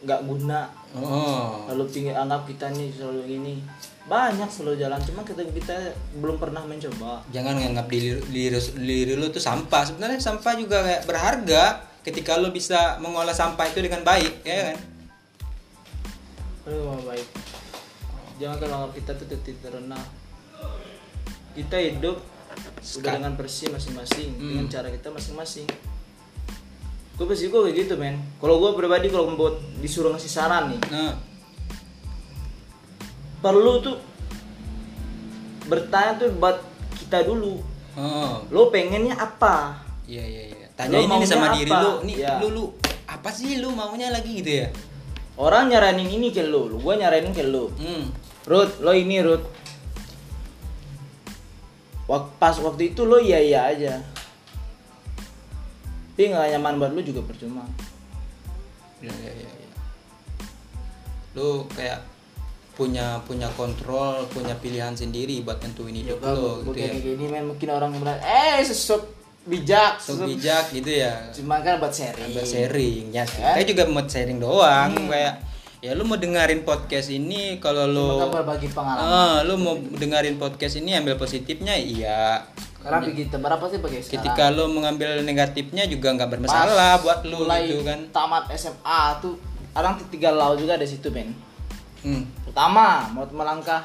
nggak 0.00 0.20
guna. 0.24 0.72
Oh. 0.96 1.68
Lalu 1.68 1.84
pingin 1.92 2.16
anggap 2.16 2.48
kita 2.48 2.72
nih 2.72 2.88
selalu 2.96 3.24
ini. 3.28 3.54
Banyak 4.08 4.48
selalu 4.48 4.80
jalan 4.80 4.98
cuma 5.04 5.22
kita 5.22 5.44
kita 5.52 5.76
belum 6.18 6.40
pernah 6.40 6.64
mencoba. 6.64 7.22
Jangan 7.30 7.54
nganggap 7.60 7.86
diri, 7.92 8.18
diri, 8.32 8.58
diri 8.80 9.14
lu 9.14 9.28
tuh 9.28 9.42
sampah. 9.44 9.86
Sebenarnya 9.86 10.18
sampah 10.18 10.52
juga 10.56 10.82
kayak 10.82 11.02
berharga 11.04 11.62
ketika 12.00 12.40
lu 12.40 12.48
bisa 12.50 12.96
mengolah 12.98 13.36
sampah 13.36 13.68
itu 13.68 13.84
dengan 13.84 14.00
baik 14.02 14.40
ya 14.42 14.72
kan? 14.72 14.78
Aduh, 16.64 16.96
baik. 17.04 17.28
Jangan 18.40 18.56
kalau 18.56 18.74
anggap 18.82 18.92
kita 18.96 19.10
tuh 19.20 19.26
titik 19.36 19.56
terendah. 19.60 20.04
Kita 21.50 21.76
hidup 21.76 22.24
udah 22.52 22.72
Sekat. 22.80 23.12
dengan 23.14 23.32
bersih 23.34 23.68
masing-masing 23.68 24.30
Hmm. 24.32 24.48
dengan 24.50 24.66
cara 24.68 24.88
kita 24.88 25.08
masing-masing 25.08 25.66
gue 27.14 27.26
pasti 27.26 27.46
gue 27.46 27.60
kayak 27.60 27.76
gitu 27.78 27.94
men 27.94 28.16
kalau 28.36 28.56
gue 28.58 28.70
pribadi 28.74 29.06
kalau 29.06 29.26
membuat 29.26 29.54
disuruh 29.76 30.10
ngasih 30.10 30.30
saran 30.30 30.70
nih 30.70 30.80
nah 30.88 31.12
perlu 33.40 33.80
tuh 33.80 33.96
bertanya 35.64 36.12
tuh 36.18 36.28
buat 36.34 36.58
kita 36.98 37.22
dulu 37.22 37.60
oh 37.94 38.34
lo 38.46 38.68
pengennya 38.68 39.14
apa 39.14 39.86
Iya 40.04 40.24
iya 40.24 40.42
iya. 40.50 40.66
Tanyain 40.74 41.06
Lu 41.06 41.14
ini 41.14 41.22
sama 41.24 41.46
maunya 41.46 41.54
diri 41.56 41.70
apa? 41.70 41.80
lu, 41.80 41.92
nih 42.02 42.16
Ya. 42.18 42.34
lu 42.36 42.46
lu 42.50 42.64
apa 43.06 43.30
sih 43.30 43.58
lu 43.58 43.70
maunya 43.70 44.10
lagi 44.10 44.32
gitu 44.36 44.50
ya? 44.56 44.68
orang 45.36 45.70
nyaranin 45.70 46.08
ini 46.08 46.28
ke 46.28 46.42
lo 46.42 46.66
gue 46.68 46.94
nyaranin 46.96 47.30
ke 47.30 47.44
lo 47.44 47.70
Hmm. 47.72 48.10
Ruth 48.42 48.80
lo 48.80 48.90
ini 48.90 49.20
Ruth 49.20 49.46
pas 52.18 52.56
waktu 52.58 52.90
itu 52.90 53.04
lo 53.04 53.18
iya 53.18 53.38
iya 53.38 53.60
aja 53.68 53.92
tapi 56.10 56.28
nggak 56.28 56.52
nyaman 56.52 56.74
buat 56.76 56.92
lo 56.92 57.00
juga 57.00 57.22
percuma 57.24 57.64
Iya 59.00 59.08
iya 59.16 59.32
iya. 59.32 59.48
iya. 59.48 59.72
Lu 61.32 61.64
kayak 61.72 62.04
punya 62.76 63.16
punya 63.24 63.48
kontrol, 63.56 64.28
punya 64.28 64.52
pilihan 64.56 64.92
sendiri 64.92 65.40
buat 65.40 65.56
nentuin 65.60 65.96
hidup 65.96 66.20
lu 66.20 66.60
gitu 66.68 66.76
ya. 66.76 66.92
kayak 66.92 67.00
gini 67.00 67.24
men 67.26 67.48
mungkin 67.48 67.68
orang 67.72 67.92
yang 67.92 68.04
bilang 68.04 68.20
eh 68.20 68.60
sesok 68.60 69.08
bijak 69.44 69.96
So 70.04 70.20
sesok-" 70.20 70.28
bijak 70.28 70.64
gitu 70.68 70.90
ya. 71.00 71.32
cuma 71.32 71.64
kan 71.64 71.80
buat 71.80 71.92
sharing 71.92 72.28
Buat 72.30 72.44
sharing 72.44 73.04
ya. 73.08 73.24
Kan? 73.24 73.56
Kita 73.56 73.72
juga 73.72 73.82
mau 73.88 74.04
sharing 74.04 74.36
doang 74.36 74.90
Hmm. 74.92 75.08
kayak 75.08 75.34
ya 75.80 75.96
lu 75.96 76.04
mau 76.04 76.14
dengerin 76.14 76.60
podcast 76.60 77.08
ini 77.08 77.56
kalau 77.56 77.88
lu 77.88 78.28
berbagi 78.28 78.68
pengalaman 78.68 79.00
Ah, 79.02 79.40
lu 79.42 79.56
mau 79.56 79.76
dengerin 79.76 80.36
podcast 80.36 80.76
ini 80.76 80.92
ambil 80.92 81.16
positifnya 81.16 81.72
iya. 81.72 82.44
karena 82.78 83.00
begitu 83.02 83.32
berapa 83.34 83.64
sih 83.66 83.76
bagi 83.76 83.98
sekarang 83.98 84.12
Ketika 84.20 84.44
lu 84.50 84.68
mengambil 84.68 85.20
negatifnya 85.20 85.84
juga 85.84 86.12
nggak 86.12 86.30
bermasalah 86.30 86.96
Pas 86.96 87.02
buat 87.02 87.20
lu 87.24 87.44
mulai 87.44 87.64
gitu 87.66 87.80
kan. 87.82 88.00
tamat 88.08 88.44
SMA 88.54 89.00
tuh 89.20 89.36
orang 89.70 89.96
tiga 90.06 90.28
lau 90.30 90.52
juga 90.54 90.76
ada 90.76 90.84
situ 90.84 91.08
men 91.08 91.32
Hmm. 92.00 92.24
pertama 92.42 93.04
mau 93.10 93.28
melangkah 93.28 93.84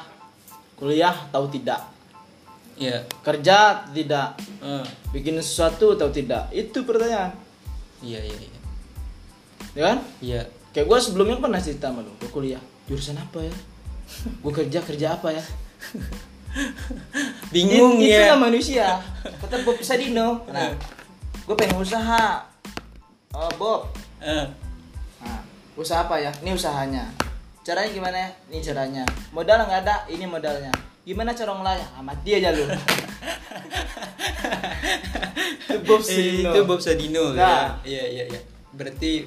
kuliah 0.74 1.12
tahu 1.28 1.48
tidak 1.48 1.84
Iya. 2.74 3.04
kerja 3.20 3.84
tidak 3.88 4.36
Ah, 4.58 4.84
bikin 5.12 5.36
sesuatu 5.36 5.92
atau 5.92 6.08
tidak 6.08 6.48
itu 6.50 6.80
pertanyaan 6.80 7.32
iya 8.00 8.20
iya 8.20 8.36
iya. 8.38 8.60
ya 9.72 9.82
kan 9.82 9.98
Iya. 10.18 10.40
Kayak 10.76 10.86
gue 10.86 10.98
sebelumnya 11.00 11.40
pernah 11.40 11.56
cerita 11.56 11.88
sama 11.88 12.04
lu 12.04 12.12
gue 12.20 12.28
kuliah. 12.28 12.60
Jurusan 12.84 13.16
apa 13.16 13.40
ya? 13.40 13.54
Gue 14.44 14.52
kerja 14.52 14.78
kerja 14.84 15.16
apa 15.16 15.32
ya? 15.32 15.40
Bingung 17.48 17.96
It- 18.00 18.12
ya. 18.12 18.28
itulah 18.28 18.40
manusia. 18.44 18.86
Kata 19.24 19.64
Bob 19.64 19.80
Sadino 19.80 20.44
nah 20.52 20.68
gue 21.48 21.56
pengen 21.56 21.80
usaha. 21.80 22.44
Oh 23.32 23.48
Bob. 23.56 23.88
Eh, 24.20 24.46
nah 25.24 25.40
usaha 25.74 26.04
apa 26.04 26.20
ya? 26.20 26.28
Ini 26.44 26.52
usahanya. 26.52 27.08
Caranya 27.64 27.90
gimana? 27.90 28.16
Ya 28.20 28.28
ini 28.48 28.60
caranya. 28.60 29.04
Modal 29.32 29.64
nggak 29.64 29.80
ada 29.88 29.96
ini 30.06 30.28
modalnya. 30.28 30.70
Gimana 31.06 31.32
cara 31.32 31.54
ngelayar 31.54 31.88
ah, 31.94 32.02
mati 32.02 32.36
aja 32.36 32.50
lu. 32.52 32.66
Itu 35.66 35.78
Bob 35.82 36.02
eh, 36.02 36.06
Sadino 36.06 36.50
itu 36.54 36.60
Bob 36.64 36.80
Sadino 36.82 37.24
Nah. 37.34 37.78
ya. 37.82 37.86
Iya 37.86 38.04
iya 38.06 38.24
iya. 38.30 38.40
Berarti 38.74 39.26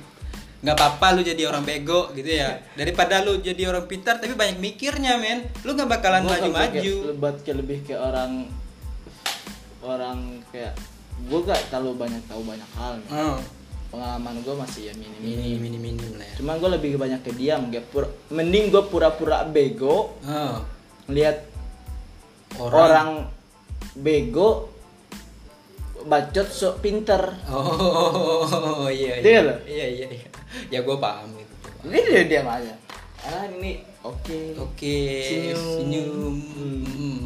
nggak 0.59 0.75
apa-apa 0.75 1.15
lu 1.15 1.21
jadi 1.21 1.41
orang 1.45 1.63
bego 1.63 2.11
gitu 2.11 2.29
ya. 2.29 2.59
Daripada 2.79 3.21
lu 3.21 3.39
jadi 3.39 3.63
orang 3.65 3.85
pintar 3.85 4.17
tapi 4.17 4.33
banyak 4.33 4.57
mikirnya, 4.57 5.15
men. 5.15 5.47
Lu 5.63 5.71
nggak 5.71 5.87
bakalan 5.89 6.21
Gua 6.21 6.35
maju-maju. 6.35 6.93
lebat 7.07 7.35
kayak 7.39 7.57
lebih 7.57 7.77
kayak 7.83 8.01
orang 8.01 8.31
orang 9.79 10.19
kayak 10.49 10.75
gue 11.21 11.39
gak 11.41 11.59
terlalu 11.67 11.95
banyak 11.97 12.23
tahu 12.25 12.43
banyak 12.43 12.69
hal 12.73 12.95
nih. 12.97 13.11
Oh, 13.13 13.39
pengalaman 13.89 14.35
gue 14.39 14.51
masih 14.53 14.81
ya 14.85 14.93
minim 14.93 15.17
mini 15.17 15.35
minim 15.55 15.59
mini 15.59 15.77
minim 15.81 16.11
lah 16.13 16.23
ya. 16.23 16.35
cuman 16.37 16.55
gue 16.55 16.69
lebih 16.71 16.91
banyak 16.95 17.19
ke 17.19 17.31
diam 17.33 17.67
gak 17.67 17.83
pura, 17.87 18.07
mending 18.29 18.69
gue 18.69 18.83
pura-pura 18.85 19.43
bego 19.43 20.13
Oh, 20.21 20.55
lihat 21.07 21.43
orang. 22.55 22.75
orang. 22.77 23.09
bego 23.95 24.69
bacot 26.01 26.47
sok 26.47 26.79
pinter 26.79 27.19
Oh, 27.49 28.87
iya 28.93 29.19
Iya 29.19 29.23
iya. 29.25 29.39
loh. 29.41 29.57
Iya 29.65 29.87
iya 29.89 30.07
iya. 30.13 30.29
Ya 30.73 30.81
gua 30.81 30.97
paham 30.97 31.29
itu. 31.33 31.55
ini 31.85 31.97
dia 32.03 32.23
diam 32.27 32.47
aja 32.47 32.73
ah 33.21 33.43
ini 33.47 33.83
oke 33.99 34.39
Oke, 34.57 34.97
Senyum. 35.21 35.63
senyum. 35.75 36.35
Hmm. 36.49 36.83
Hmm. 36.87 37.19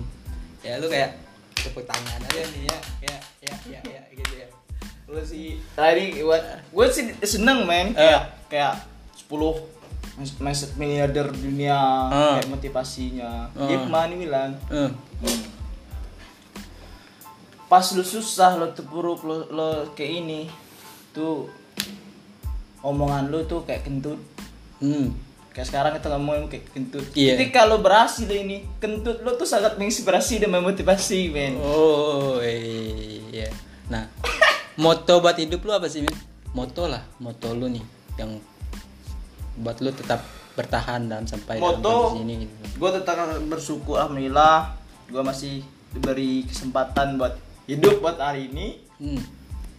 Ya 0.60 0.78
lu 0.78 0.88
kayak 0.88 1.22
tepuk 1.54 1.84
tangan 1.84 2.18
aja 2.20 2.42
nih 2.50 2.66
ya. 2.66 2.78
Ya 3.04 3.16
ya 3.42 3.54
ya 3.70 3.80
ya 3.84 4.02
gitu 4.12 4.34
ya. 4.36 4.48
gue 5.04 5.22
sih 5.22 5.62
tadi 5.74 6.18
gue 6.18 6.38
gue 6.68 6.86
sih 6.88 7.04
seneng 7.22 7.64
men 7.64 7.92
Eh. 7.92 7.94
kayak 7.94 8.24
kayak 8.48 8.74
10 9.30 9.70
Mas- 10.14 10.38
mas 10.38 10.62
miliarder 10.74 11.30
dunia 11.30 11.78
Ah. 12.06 12.38
kayak 12.38 12.50
motivasinya. 12.50 13.50
Jack 13.56 13.86
Ma 13.88 14.06
ini 14.06 14.24
bilang 14.24 14.54
Eh, 14.68 14.90
pas 17.66 17.86
lu 17.92 18.04
susah 18.04 18.54
lo 18.54 18.70
terpuruk 18.72 19.22
lo, 19.22 19.36
lo 19.50 19.68
kayak 19.92 20.14
ini 20.16 20.42
tuh 21.12 21.50
omongan 22.84 23.32
lu 23.32 23.48
tuh 23.48 23.64
kayak 23.64 23.88
kentut 23.88 24.20
hmm. 24.84 25.16
kayak 25.56 25.68
sekarang 25.72 25.92
kita 25.96 26.12
ngomongin 26.14 26.52
kayak 26.52 26.68
kentut 26.76 27.06
ketika 27.16 27.64
lo 27.64 27.80
berhasil 27.80 28.28
ini 28.28 28.68
kentut 28.78 29.24
lo 29.24 29.40
tuh 29.40 29.48
sangat 29.48 29.80
menginspirasi 29.80 30.44
dan 30.44 30.52
memotivasi 30.52 31.32
men 31.32 31.56
Oh 31.64 32.44
iya. 32.44 33.50
Nah, 33.88 34.08
moto 34.84 35.20
buat 35.20 35.36
hidup 35.36 35.64
lu 35.64 35.76
apa 35.76 35.92
sih, 35.92 36.02
Min? 36.06 36.16
Moto 36.56 36.88
lah, 36.88 37.04
moto 37.20 37.52
lu 37.52 37.68
nih 37.68 37.84
yang 38.16 38.38
buat 39.60 39.82
lu 39.82 39.90
tetap 39.94 40.22
bertahan 40.54 41.10
dan 41.10 41.26
sampai 41.26 41.58
moto 41.58 42.14
ini 42.22 42.46
gitu. 42.46 42.78
gue 42.78 42.90
tetap 43.02 43.18
bersyukur 43.50 43.98
alhamdulillah 43.98 44.78
gue 45.10 45.22
masih 45.26 45.66
diberi 45.94 46.46
kesempatan 46.46 47.18
buat 47.18 47.38
hidup 47.66 48.02
buat 48.02 48.22
hari 48.22 48.54
ini 48.54 48.86
Hmm. 49.04 49.20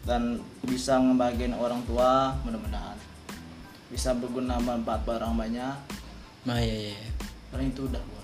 Dan 0.04 0.36
bisa 0.62 0.96
ngebagian 0.96 1.52
orang 1.52 1.80
tua 1.84 2.36
mudah-mudahan 2.44 2.96
bisa 3.88 4.12
berguna 4.12 4.56
manfaat 4.58 5.00
buat 5.02 5.18
orang 5.18 5.36
banyak 5.38 5.76
Nah, 6.44 6.60
iya, 6.60 6.92
iya. 6.92 7.08
paling 7.48 7.72
itu 7.72 7.88
udah 7.88 7.96
gua 7.98 8.22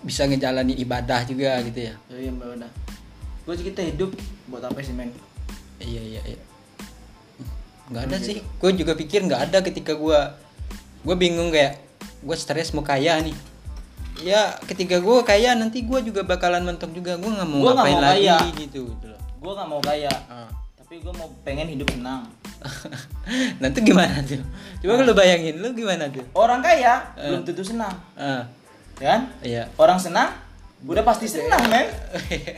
Bisa 0.00 0.26
ngejalani 0.26 0.74
ibadah 0.74 1.22
juga 1.22 1.54
gitu 1.62 1.86
ya. 1.86 1.94
jadi 2.08 2.28
yang 2.28 2.36
udah 2.36 2.70
gue 3.40 3.54
kita 3.56 3.82
hidup 3.84 4.10
buat 4.46 4.62
apa 4.62 4.78
sih 4.80 4.90
men 4.90 5.14
Iya, 5.78 6.02
iya, 6.02 6.22
iya. 6.26 6.40
Nggak 7.88 8.02
ada 8.04 8.16
sih. 8.18 8.38
Gue 8.58 8.70
juga 8.72 8.92
pikir 8.92 9.22
nggak 9.22 9.48
ada 9.48 9.58
ketika 9.60 9.94
gua 9.94 10.34
gue 11.00 11.16
bingung 11.16 11.48
kayak 11.48 11.80
gue 12.20 12.36
stres 12.36 12.70
mau 12.70 12.82
kaya 12.82 13.16
nih. 13.18 13.32
Ya, 14.20 14.54
ketika 14.66 15.00
gue 15.00 15.16
kaya 15.22 15.54
nanti 15.54 15.82
gue 15.82 16.00
juga 16.02 16.20
bakalan 16.20 16.62
mentok 16.62 16.92
juga. 16.92 17.16
Gue 17.16 17.30
nggak 17.30 17.48
mau 17.48 17.58
Gua 17.60 17.72
ngapain 17.72 17.96
mau 17.96 18.04
lagi 18.04 18.26
kaya. 18.28 18.36
gitu. 18.60 18.82
gitu 18.92 19.06
loh. 19.08 19.20
Gue 19.40 19.50
nggak 19.50 19.66
mau 19.66 19.80
kaya 19.80 20.12
Ah. 20.26 20.48
tapi 20.76 21.00
gue 21.00 21.12
mau 21.12 21.28
pengen 21.42 21.66
hidup 21.66 21.88
tenang 21.88 22.28
Nanti 23.56 23.80
gimana 23.80 24.20
tuh? 24.20 24.36
Coba 24.78 25.00
lu 25.00 25.16
bayangin 25.16 25.56
lu 25.56 25.72
gimana 25.72 26.06
tuh? 26.06 26.20
orang 26.34 26.60
kaya 26.60 27.00
Eh. 27.14 27.24
belum 27.26 27.40
tentu 27.42 27.64
senang 27.64 27.92
ya 28.16 28.44
kan 29.08 29.20
iya. 29.40 29.64
orang 29.74 29.96
senang 29.96 30.28
udah 30.82 31.00
pasti 31.02 31.24
senang 31.26 31.60
men 31.66 31.88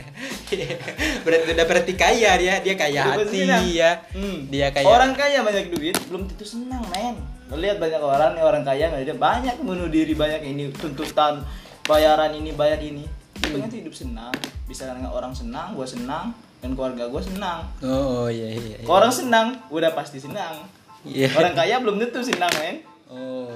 berarti 1.23 1.49
udah 1.49 1.65
berarti 1.65 1.93
kaya 1.93 2.31
dia, 2.35 2.59
dia 2.59 2.73
kaya 2.73 3.03
Udah 3.05 3.15
hati 3.21 3.39
senang. 3.41 3.63
ya. 3.69 3.91
Hmm. 4.11 4.47
Dia 4.47 4.67
kaya. 4.69 4.85
orang 4.85 5.11
kaya 5.13 5.39
banyak 5.39 5.65
duit 5.69 5.95
belum 6.05 6.27
tentu 6.27 6.43
senang 6.45 6.83
men 6.89 7.15
lo 7.47 7.55
lihat 7.55 7.77
banyak 7.77 7.99
orang 7.99 8.33
nih 8.33 8.43
orang 8.43 8.63
kaya 8.63 8.89
nggak 8.89 9.03
ada 9.03 9.15
banyak 9.15 9.55
bunuh 9.61 9.87
diri 9.87 10.11
banyak 10.13 10.41
ini 10.41 10.71
tuntutan 10.73 11.43
bayaran 11.83 12.31
ini 12.33 12.51
bayar 12.51 12.75
ini 12.77 13.03
pengen 13.37 13.67
tuh 13.67 13.79
hidup 13.79 13.93
senang 13.93 14.31
bisa 14.65 14.87
dengan 14.89 15.11
orang 15.11 15.31
senang 15.31 15.71
gue 15.73 15.83
senang 15.85 16.31
dan 16.63 16.73
keluarga 16.73 17.03
gue 17.05 17.21
senang 17.21 17.67
Oh, 17.83 18.25
iya 18.25 18.47
iya. 18.49 18.79
iya. 18.79 18.87
Orang 18.87 19.11
senang 19.11 19.59
udah 19.67 19.91
pasti 19.91 20.17
senang 20.17 20.63
Iya. 21.03 21.35
orang 21.35 21.51
kaya 21.51 21.75
belum 21.77 21.99
tentu 21.99 22.23
senang 22.23 22.47
men 22.55 22.79
Oh, 23.11 23.51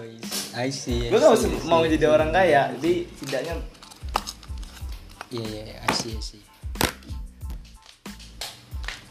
I 0.54 0.68
see. 0.68 1.08
I 1.08 1.10
gue 1.10 1.16
gak 1.16 1.34
see, 1.34 1.48
I 1.48 1.58
see. 1.58 1.66
mau 1.66 1.82
jadi 1.82 2.06
orang 2.06 2.30
kaya 2.30 2.76
jadi 2.78 2.94
tidaknya 3.18 3.56
Iya 5.28 5.44
iya, 5.46 5.62
iya. 5.66 5.78
I 5.82 5.92
see, 5.92 6.12
I 6.12 6.22
see. 6.22 6.44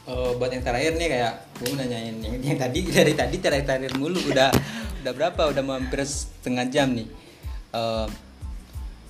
Oh, 0.06 0.38
buat 0.38 0.48
yang 0.48 0.62
terakhir 0.62 0.94
nih 0.94 1.08
kayak 1.10 1.32
gue 1.56 1.66
mau 1.66 1.78
nanyain 1.80 2.14
yang, 2.22 2.36
yang 2.38 2.56
tadi 2.56 2.78
dari 2.94 3.12
tadi 3.12 3.36
terakhir 3.36 3.66
terakhir 3.66 3.92
mulu 3.96 4.20
udah 4.22 4.54
udah 5.02 5.12
berapa 5.12 5.42
udah 5.50 5.62
mau 5.62 5.74
hampir 5.74 6.04
setengah 6.04 6.66
jam 6.68 6.92
nih 6.92 7.08
Eh, 7.72 8.08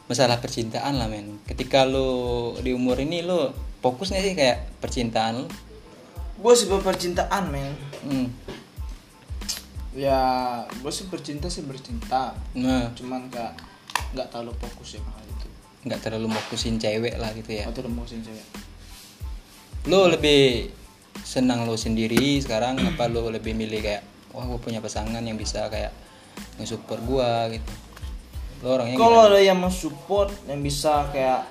masalah 0.06 0.42
percintaan 0.42 0.98
lah 0.98 1.06
men 1.06 1.38
ketika 1.46 1.86
lu 1.86 2.50
di 2.58 2.74
umur 2.74 2.98
ini 2.98 3.22
lu 3.22 3.46
fokus 3.84 4.12
nggak 4.12 4.24
sih 4.24 4.34
kayak 4.34 4.58
percintaan 4.80 5.46
gue 6.36 6.52
sih 6.52 6.68
percintaan 6.68 7.44
men. 7.48 7.72
Hmm. 8.04 8.28
ya 9.96 10.20
gue 10.68 10.92
sih 10.92 11.08
bercinta 11.08 11.48
sih 11.48 11.64
bercinta. 11.64 12.36
Nah. 12.52 12.92
Cuman 12.92 13.32
kayak 13.32 13.56
nggak 14.12 14.28
terlalu 14.28 14.52
fokus 14.60 15.00
ya 15.00 15.00
hal 15.00 15.24
itu. 15.24 15.48
Nggak 15.88 16.00
terlalu 16.04 16.28
fokusin 16.36 16.76
cewek 16.76 17.16
lah 17.16 17.32
gitu 17.32 17.56
ya. 17.56 17.64
Atau 17.64 17.80
udah 17.88 17.92
fokusin 18.04 18.20
cewek. 18.20 18.46
Lu 19.88 20.04
lebih 20.12 20.68
senang 21.24 21.64
lu 21.64 21.80
sendiri 21.80 22.36
sekarang 22.44 22.76
apa 22.76 23.08
lu 23.08 23.32
lebih 23.32 23.56
milih 23.56 23.80
kayak 23.80 24.04
wah 24.36 24.44
gue 24.44 24.60
punya 24.60 24.84
pasangan 24.84 25.24
yang 25.24 25.40
bisa 25.40 25.72
kayak 25.72 25.96
nge-support 26.60 27.00
gua 27.08 27.48
gitu. 27.48 27.72
Lu 28.60 28.76
orangnya 28.76 29.00
kalau 29.00 29.32
ada 29.32 29.40
yang 29.40 29.56
mensupport 29.56 30.28
yang 30.44 30.60
bisa 30.60 31.08
kayak 31.08 31.48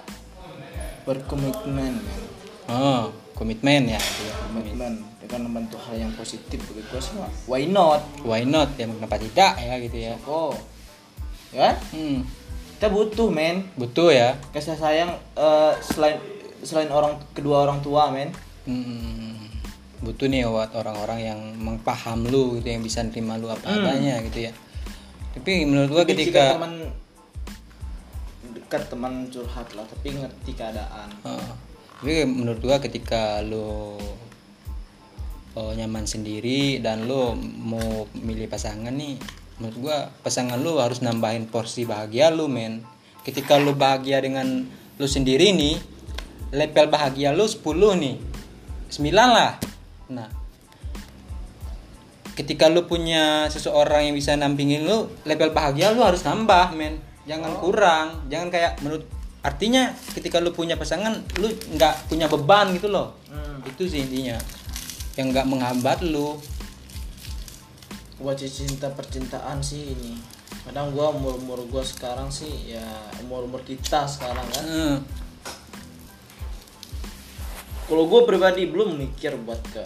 berkomitmen. 1.05 2.01
Men. 2.01 2.73
oh 2.73 3.13
komitmen 3.37 3.93
ya. 3.93 4.01
Komitmen 4.49 5.05
dengan 5.21 5.39
membantu 5.49 5.77
hal 5.85 5.95
yang 6.01 6.11
positif 6.13 6.61
bagi 6.69 6.85
gue 6.85 7.01
mah, 7.17 7.31
why 7.49 7.65
not? 7.65 8.01
Why 8.21 8.45
not? 8.45 8.73
Ya 8.77 8.85
kenapa 8.89 9.17
tidak 9.17 9.53
ya 9.57 9.73
gitu 9.81 9.97
ya. 9.97 10.13
Oh 10.25 10.53
ya? 11.53 11.77
Hmm. 11.93 12.25
kita 12.77 12.87
butuh 12.91 13.29
men. 13.29 13.67
Butuh 13.77 14.09
ya. 14.11 14.35
Kasih 14.51 14.75
sayang 14.77 15.13
eh, 15.37 15.73
selain 15.81 16.17
selain 16.65 16.89
orang 16.89 17.21
kedua 17.37 17.67
orang 17.69 17.79
tua 17.85 18.09
men. 18.09 18.33
Hmm. 18.65 19.37
butuh 20.01 20.29
nih 20.29 20.45
buat 20.45 20.69
orang-orang 20.75 21.19
yang 21.23 21.39
mengpaham 21.57 22.29
lu 22.29 22.59
gitu 22.59 22.67
yang 22.67 22.83
bisa 22.85 23.01
nerima 23.01 23.41
lu 23.41 23.49
apa 23.49 23.65
adanya 23.65 24.21
gitu 24.25 24.49
ya. 24.49 24.51
Tapi 25.33 25.65
menurut 25.65 25.89
gua 25.89 26.03
ketika 26.05 26.57
teman 26.57 26.93
dekat 28.65 28.89
teman 28.89 29.29
curhat 29.29 29.69
lah 29.77 29.85
tapi 29.85 30.17
ngerti 30.17 30.51
keadaan. 30.57 31.09
Oh, 31.21 31.49
tapi 32.01 32.25
menurut 32.25 32.57
gua 32.65 32.81
ketika 32.81 33.45
lo 33.45 34.01
oh, 35.53 35.71
nyaman 35.77 36.09
sendiri 36.09 36.81
dan 36.81 37.05
lo 37.05 37.37
mau 37.37 38.09
milih 38.17 38.49
pasangan 38.49 38.89
nih 38.89 39.21
menurut 39.61 39.77
gua 39.77 39.97
pasangan 40.25 40.57
lo 40.57 40.81
harus 40.81 41.05
nambahin 41.05 41.45
porsi 41.45 41.85
bahagia 41.85 42.33
lo 42.33 42.49
men. 42.49 42.81
Ketika 43.21 43.61
lo 43.61 43.77
bahagia 43.77 44.17
dengan 44.17 44.65
lo 44.97 45.05
sendiri 45.05 45.53
nih 45.53 45.77
level 46.49 46.89
bahagia 46.89 47.37
lo 47.37 47.45
10 47.45 47.61
nih 48.01 48.17
9 48.89 49.13
lah. 49.13 49.61
Nah 50.09 50.29
ketika 52.35 52.67
lu 52.67 52.83
punya 52.83 53.47
seseorang 53.47 54.11
yang 54.11 54.15
bisa 54.19 54.35
nampingin 54.35 54.83
lu 54.83 55.07
level 55.23 55.55
bahagia 55.55 55.95
lu 55.95 56.03
harus 56.03 56.19
nambah 56.27 56.75
men 56.75 56.99
jangan 57.25 57.51
kurang 57.57 58.07
jangan 58.29 58.47
kayak 58.53 58.77
menurut 58.85 59.05
artinya 59.45 59.93
ketika 60.17 60.41
lu 60.41 60.49
punya 60.49 60.73
pasangan 60.73 61.21
lu 61.37 61.49
nggak 61.77 62.09
punya 62.09 62.25
beban 62.25 62.73
gitu 62.73 62.89
loh. 62.89 63.13
Hmm. 63.29 63.61
itu 63.61 63.85
sih 63.85 64.01
intinya. 64.01 64.41
Yang 65.13 65.27
nggak 65.37 65.47
menghambat 65.49 66.01
lu. 66.01 66.41
Buat 68.17 68.41
cinta 68.41 68.89
percintaan 68.89 69.61
sih 69.61 69.93
ini. 69.93 70.17
Kadang 70.65 70.97
gua 70.97 71.13
umur 71.13 71.37
umur 71.37 71.61
gua 71.69 71.85
sekarang 71.85 72.33
sih 72.33 72.73
ya 72.73 72.85
umur 73.21 73.45
umur 73.45 73.61
kita 73.61 74.09
sekarang 74.09 74.45
kan. 74.49 74.65
Hmm. 74.65 74.97
kalau 77.85 78.09
gua 78.09 78.25
pribadi 78.25 78.65
belum 78.65 78.97
mikir 78.97 79.37
buat 79.45 79.61
ke 79.69 79.85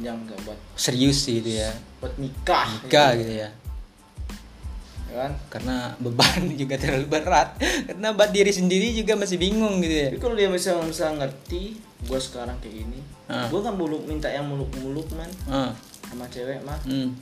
yang 0.00 0.16
nggak 0.24 0.48
buat 0.48 0.56
serius 0.80 1.28
sih 1.28 1.44
itu 1.44 1.60
ya. 1.60 1.68
Buat 2.00 2.16
nikah 2.16 2.88
nikah 2.88 3.12
gitu 3.20 3.34
ya 3.44 3.52
ya 5.08 5.26
kan? 5.26 5.32
Karena 5.48 5.76
beban 5.98 6.40
juga 6.60 6.76
terlalu 6.76 7.06
berat. 7.08 7.56
Karena 7.60 8.12
buat 8.12 8.30
diri 8.30 8.52
sendiri 8.52 8.92
juga 8.92 9.16
masih 9.16 9.40
bingung 9.40 9.80
gitu 9.80 9.94
ya. 9.94 10.08
Tapi 10.12 10.20
kalau 10.20 10.36
dia 10.36 10.48
bisa 10.52 10.76
bisa 10.84 11.10
ngerti 11.12 11.76
gua 12.06 12.20
sekarang 12.20 12.56
kayak 12.62 12.84
gini 12.84 13.00
Ah. 13.28 13.44
gua 13.52 13.60
kan 13.60 13.76
muluk 13.76 14.08
minta 14.08 14.28
yang 14.32 14.48
muluk 14.48 14.72
muluk 14.80 15.04
man. 15.12 15.28
Ah. 15.48 15.72
Sama 16.08 16.24
cewek 16.28 16.60
mah. 16.64 16.78
Hmm. 16.84 17.12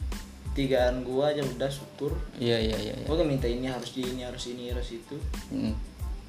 tigaan 0.56 1.04
gua 1.04 1.28
aja 1.36 1.44
udah 1.44 1.68
syukur. 1.68 2.16
Iya 2.40 2.56
iya 2.56 2.76
iya 2.80 2.94
iya. 2.96 3.04
gua 3.04 3.20
kan 3.20 3.28
minta 3.28 3.44
ini 3.44 3.68
harus 3.68 3.92
di 3.92 4.00
ini 4.00 4.24
harus 4.24 4.44
ini 4.48 4.72
harus 4.72 4.88
itu. 4.90 5.16
Hmm. 5.50 5.74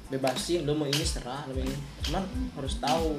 bebasin 0.08 0.64
lo 0.64 0.72
mau 0.72 0.88
ini 0.88 1.00
serah 1.00 1.44
lo 1.48 1.56
ini. 1.56 1.76
Cuman 2.04 2.24
harus 2.56 2.76
tahu. 2.76 3.16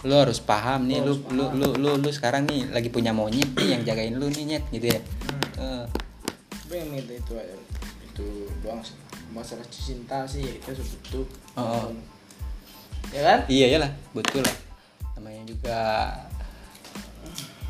Lu 0.00 0.14
harus 0.16 0.40
paham 0.40 0.88
nih 0.88 1.04
Lu 1.04 1.20
lu, 1.28 1.44
lu 1.52 1.52
lu 1.52 1.68
lu 1.76 1.90
lu 2.00 2.08
sekarang 2.08 2.48
nih 2.48 2.72
lagi 2.72 2.88
punya 2.88 3.12
monyet 3.12 3.52
nih 3.52 3.76
yang 3.76 3.82
jagain 3.84 4.16
lu 4.16 4.32
nih 4.32 4.44
nyet 4.56 4.64
gitu 4.72 4.86
ya. 4.88 5.00
Eh, 5.60 5.84
gue 5.84 6.09
yang 6.74 6.90
minta 6.90 7.12
itu 7.14 7.32
aja 7.34 7.54
itu 8.04 8.26
doang 8.62 8.82
sih 8.82 8.94
masalah 9.30 9.62
cinta 9.70 10.26
sih 10.26 10.42
ya 10.42 10.52
itu 10.58 10.82
sebutu 10.82 11.22
Oh. 11.58 11.90
ya 13.10 13.22
kan? 13.26 13.38
Iya 13.50 13.66
ya 13.74 13.78
lah 13.82 13.90
betul 14.14 14.40
lah. 14.46 14.56
Namanya 15.18 15.42
juga 15.44 15.78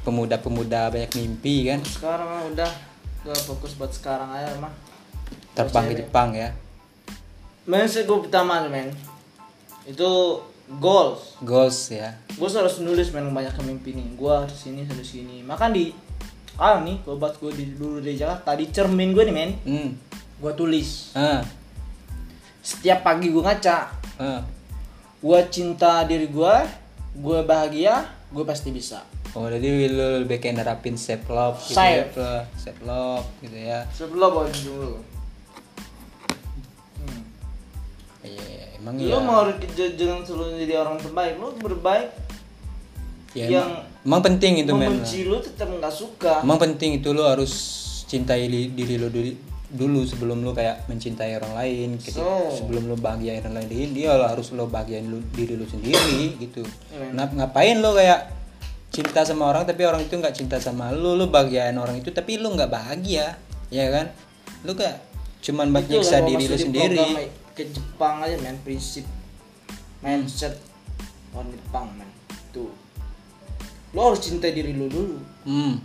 pemuda-pemuda 0.04 0.92
banyak 0.92 1.12
mimpi 1.16 1.68
kan? 1.68 1.80
Sekarang 1.84 2.28
mah 2.28 2.42
udah 2.52 2.70
gue 3.24 3.36
fokus 3.36 3.76
buat 3.76 3.92
sekarang 3.92 4.32
aja 4.32 4.56
mah. 4.60 4.72
Terbang 5.56 5.92
ke. 5.92 6.04
Jepang 6.04 6.28
ya? 6.36 6.52
Men 7.68 7.88
sih 7.88 8.04
gue 8.04 8.18
pertama 8.20 8.64
men. 8.68 8.92
Itu 9.88 10.40
goals. 10.80 11.40
Goals 11.44 11.92
ya? 11.92 12.16
Gue 12.36 12.48
harus 12.48 12.80
nulis 12.80 13.12
men 13.12 13.32
banyak 13.32 13.52
mimpi 13.64 13.96
nih 13.96 14.16
gue 14.16 14.32
harus 14.32 14.56
sini 14.56 14.84
harus 14.88 15.08
sini. 15.08 15.44
Makan 15.44 15.72
di 15.72 15.92
ah 16.56 16.80
nih 16.80 16.98
obat 17.06 17.38
gue 17.38 17.52
di 17.52 17.76
dulu 17.76 18.00
di 18.00 18.16
Jakarta 18.16 18.56
di 18.56 18.66
cermin 18.70 19.12
gue 19.12 19.22
nih 19.28 19.34
men. 19.34 19.52
Hmm. 19.62 19.90
Gue 20.40 20.52
tulis. 20.56 21.12
Ah 21.14 21.44
setiap 22.60 23.04
pagi 23.04 23.28
gue 23.28 23.42
ngaca. 23.42 23.78
Ah 24.18 24.40
gue 25.20 25.40
cinta 25.52 26.02
diri 26.08 26.26
gue 26.26 26.54
gue 27.20 27.38
bahagia 27.44 28.08
gue 28.32 28.44
pasti 28.48 28.72
bisa. 28.72 29.04
Oh 29.36 29.46
jadi 29.46 29.86
lu 29.86 30.26
lebih 30.26 30.42
kayak 30.42 30.58
nerapin 30.58 30.98
self 30.98 31.28
love 31.30 31.60
gitu 31.62 31.78
Self. 31.78 32.18
ya 32.18 32.34
self 32.58 32.78
love 32.82 33.26
gitu 33.44 33.54
ya. 33.54 33.86
Sebelum 33.94 34.30
bawa 34.32 34.50
dulu 34.50 34.94
iya 38.20 38.36
iya, 38.44 38.64
emang 38.76 39.00
lu 39.00 39.08
ya 39.08 39.18
mau 39.20 39.48
j- 39.48 39.96
jangan 39.96 40.20
selalu 40.28 40.60
jadi 40.60 40.74
orang 40.84 41.00
terbaik 41.00 41.40
lu 41.40 41.56
berbaik 41.56 42.12
ya, 43.36 43.46
yang 43.46 43.68
emang, 43.68 44.06
emang 44.06 44.20
penting 44.26 44.52
itu 44.62 44.72
men. 44.74 44.90
membenci 44.90 45.18
lu 45.26 45.38
tetap 45.38 45.68
nggak 45.70 45.94
suka. 45.94 46.42
Emang 46.42 46.58
penting 46.58 46.98
itu 46.98 47.08
lu 47.14 47.22
harus 47.22 47.52
cintai 48.10 48.50
li- 48.50 48.72
diri 48.74 48.98
lu 48.98 49.06
dulu 49.06 49.30
dulu 49.70 50.02
sebelum 50.02 50.42
lu 50.42 50.50
kayak 50.50 50.90
mencintai 50.90 51.38
orang 51.38 51.54
lain 51.54 51.88
gitu. 52.02 52.18
So. 52.18 52.50
sebelum 52.50 52.90
lu 52.90 52.98
bahagiain 52.98 53.46
orang 53.46 53.70
lain 53.70 53.94
dia 53.94 54.18
lu 54.18 54.26
harus 54.26 54.50
lu 54.50 54.66
bahagiain 54.66 55.06
lu, 55.06 55.22
diri 55.30 55.54
lu 55.54 55.62
sendiri 55.62 56.34
gitu. 56.42 56.66
Iya. 56.90 57.14
Ngap- 57.14 57.34
ngapain 57.38 57.78
lu 57.78 57.94
kayak 57.94 58.34
cinta 58.90 59.22
sama 59.22 59.46
orang 59.54 59.62
tapi 59.62 59.86
orang 59.86 60.02
itu 60.02 60.18
nggak 60.18 60.34
cinta 60.34 60.58
sama 60.58 60.90
lu 60.90 61.14
lu 61.14 61.30
bahagiain 61.30 61.78
orang 61.78 62.02
itu 62.02 62.10
tapi 62.10 62.42
lu 62.42 62.50
nggak 62.50 62.66
bahagia 62.66 63.38
ya 63.70 63.86
kan? 63.94 64.10
Lu 64.66 64.74
kayak 64.74 65.06
cuman 65.40 65.70
nyiksa 65.70 66.26
diri 66.26 66.44
di 66.50 66.58
sendiri. 66.58 66.98
program 66.98 67.30
ke 67.54 67.62
Jepang 67.70 68.26
aja 68.26 68.36
men 68.42 68.58
prinsip 68.66 69.06
mindset 70.02 70.58
orang 71.30 71.46
Jepang 71.54 71.86
men. 71.94 72.10
Tuh 72.50 72.89
lo 73.90 74.00
harus 74.06 74.20
cintai 74.22 74.54
diri 74.54 74.70
lu 74.70 74.86
dulu. 74.86 75.18
Hmm. 75.46 75.82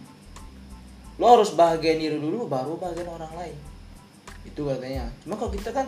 Lo 1.17 1.25
harus 1.31 1.53
bahagiain 1.53 1.97
diri 1.97 2.19
dulu 2.19 2.45
baru 2.45 2.77
bahagiain 2.77 3.09
orang 3.09 3.33
lain. 3.33 3.57
Itu 4.45 4.67
katanya. 4.67 5.09
Cuma 5.25 5.33
kalau 5.35 5.49
kita 5.49 5.73
kan 5.73 5.87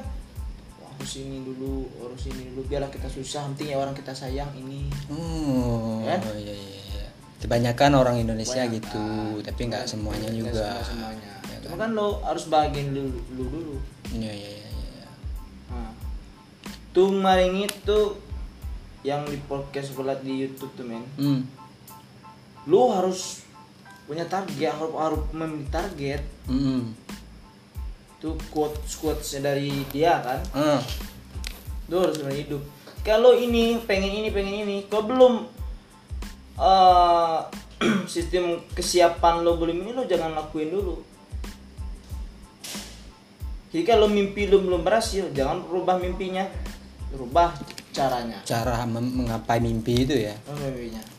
harus 0.98 1.14
ini 1.22 1.46
dulu 1.46 1.86
harus 2.02 2.26
ini 2.26 2.50
dulu 2.50 2.66
biarlah 2.66 2.90
kita 2.90 3.06
susah 3.06 3.46
penting 3.54 3.70
ya 3.70 3.78
orang 3.78 3.94
kita 3.94 4.18
sayang 4.18 4.50
ini. 4.58 4.90
Oh 5.14 6.02
Kan? 6.02 6.26
iya 6.42 6.54
iya 6.58 6.80
iya 6.90 7.08
kebanyakan 7.38 7.92
orang 7.94 8.18
Indonesia 8.18 8.66
Kebanyakan. 8.66 8.82
gitu 8.82 9.06
tapi 9.46 9.62
nggak 9.70 9.86
semuanya 9.86 10.30
juga. 10.34 10.58
semua- 10.58 10.82
semuanya. 10.90 11.32
Ya 11.54 11.58
cuma 11.62 11.76
kan? 11.78 11.90
lo 11.94 12.08
harus 12.26 12.50
bahagiain 12.50 12.98
lu 12.98 13.14
dulu. 13.30 13.78
Iya 14.10 14.34
iya 14.34 14.52
iya 14.58 14.70
iya. 14.74 15.08
Nah, 15.70 15.94
tuh 16.98 17.14
maring 17.14 17.70
itu 17.70 18.00
yang 19.06 19.22
di 19.30 19.38
podcast 19.46 19.94
liat 19.94 20.26
di 20.26 20.34
YouTube 20.34 20.74
tuh 20.74 20.86
men. 20.90 21.06
Hmm 21.22 21.46
lu 22.68 22.92
harus 22.92 23.48
punya 24.06 24.28
target 24.28 24.76
harus 24.76 24.94
harus 24.94 25.22
memiliki 25.32 25.72
target. 25.72 26.22
Hmm 26.46 27.08
tuh 28.18 28.34
quotes 28.50 28.98
quotesnya 28.98 29.54
dari 29.54 29.86
dia 29.94 30.18
kan? 30.22 30.42
Ah. 30.58 30.82
Lu 31.88 32.02
harus 32.02 32.18
hidup. 32.34 32.62
Kalau 33.06 33.32
ini 33.38 33.80
pengen 33.86 34.12
ini 34.12 34.30
pengen 34.34 34.56
ini. 34.68 34.78
Kau 34.90 35.06
belum 35.06 35.46
eh 36.58 37.40
sistem 38.14 38.66
kesiapan 38.74 39.46
lo 39.46 39.62
belum 39.62 39.86
ini 39.86 39.92
lo 39.94 40.04
jangan 40.10 40.34
lakuin 40.34 40.74
dulu. 40.74 40.98
Jadi 43.70 43.84
kalau 43.86 44.10
mimpi 44.10 44.50
lo 44.50 44.58
belum 44.66 44.82
berhasil 44.82 45.30
jangan 45.32 45.62
rubah 45.70 46.02
mimpinya. 46.02 46.44
Rubah 47.14 47.54
caranya. 47.94 48.42
Cara 48.44 48.84
menggapai 48.90 49.62
mimpi 49.62 50.04
itu 50.04 50.16
ya? 50.18 50.36
Mimpinya 50.50 51.17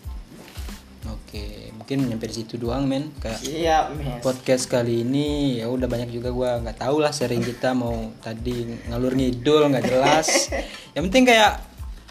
oke 1.28 1.76
mungkin 1.76 2.08
nyampe 2.08 2.24
di 2.24 2.40
situ 2.40 2.56
doang 2.56 2.88
men. 2.88 3.12
Kayak 3.20 3.44
siap 3.44 3.84
mes 3.92 4.24
podcast 4.24 4.64
kali 4.64 5.04
ini 5.04 5.60
ya 5.60 5.68
udah 5.68 5.84
banyak 5.84 6.08
juga 6.08 6.32
gua. 6.32 6.56
Nggak 6.64 6.80
tahu 6.80 7.04
lah 7.04 7.12
sering 7.12 7.44
kita 7.44 7.76
mau 7.76 8.16
tadi 8.24 8.64
ngalur 8.88 9.12
ngidul 9.12 9.68
nggak 9.68 9.84
jelas. 9.84 10.48
Yang 10.96 11.02
penting 11.12 11.24
kayak 11.28 11.52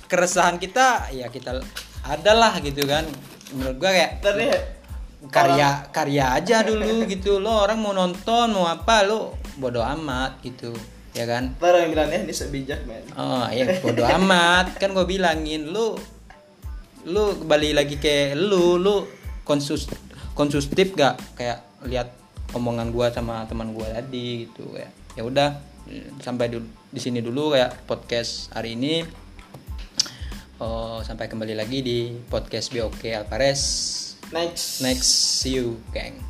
keresahan 0.06 0.62
kita 0.62 1.10
ya 1.10 1.34
kita 1.34 1.58
adalah 2.06 2.62
gitu 2.62 2.86
kan. 2.86 3.10
Menurut 3.58 3.82
gua 3.82 3.90
kayak 3.90 4.22
tadi 4.22 4.54
karya 5.34 5.90
karya 5.90 6.38
aja 6.38 6.62
dulu 6.62 7.02
gitu. 7.18 7.42
Lo 7.42 7.66
orang 7.66 7.82
mau 7.82 7.98
nonton 7.98 8.54
mau 8.54 8.70
apa 8.70 9.02
lo 9.02 9.34
bodo 9.58 9.82
amat 9.82 10.46
gitu 10.46 10.78
ya 11.18 11.26
kan? 11.26 11.58
Ntar 11.58 11.82
yang 11.82 11.90
bilang 11.90 12.14
eh 12.14 12.22
ini 12.22 12.34
sebijak 12.38 12.86
men. 12.86 13.02
Oh 13.18 13.50
ya 13.50 13.66
bodo 13.82 14.06
amat. 14.06 14.78
Kan 14.78 14.94
gue 14.94 15.10
bilangin 15.10 15.74
lu 15.74 15.98
lu 17.08 17.40
kembali 17.40 17.72
lagi 17.72 17.96
ke 18.04 18.36
lu 18.36 18.76
lu 18.76 19.08
konsus 19.48 19.88
konsustif 20.36 20.92
gak? 20.92 21.16
Kayak 21.40 21.64
lihat 21.88 22.12
omongan 22.52 22.92
gua 22.92 23.08
sama 23.16 23.48
teman 23.48 23.72
gua 23.72 23.88
tadi 23.96 24.44
gitu 24.44 24.76
ya 24.76 24.92
ya 25.16 25.24
udah 25.24 25.56
sampai 26.20 26.52
dulu 26.52 26.68
di 26.92 27.00
sini 27.00 27.24
dulu 27.24 27.56
kayak 27.56 27.88
podcast 27.88 28.52
hari 28.52 28.76
ini. 28.76 29.08
Oh 30.60 31.00
sampai 31.00 31.32
kembali 31.32 31.56
lagi 31.56 31.80
di 31.80 32.12
podcast 32.28 32.76
BOK 32.76 33.24
Alvarez. 33.24 33.62
Next. 34.36 34.84
Next 34.84 35.40
see 35.40 35.56
you 35.56 35.80
gang 35.96 36.27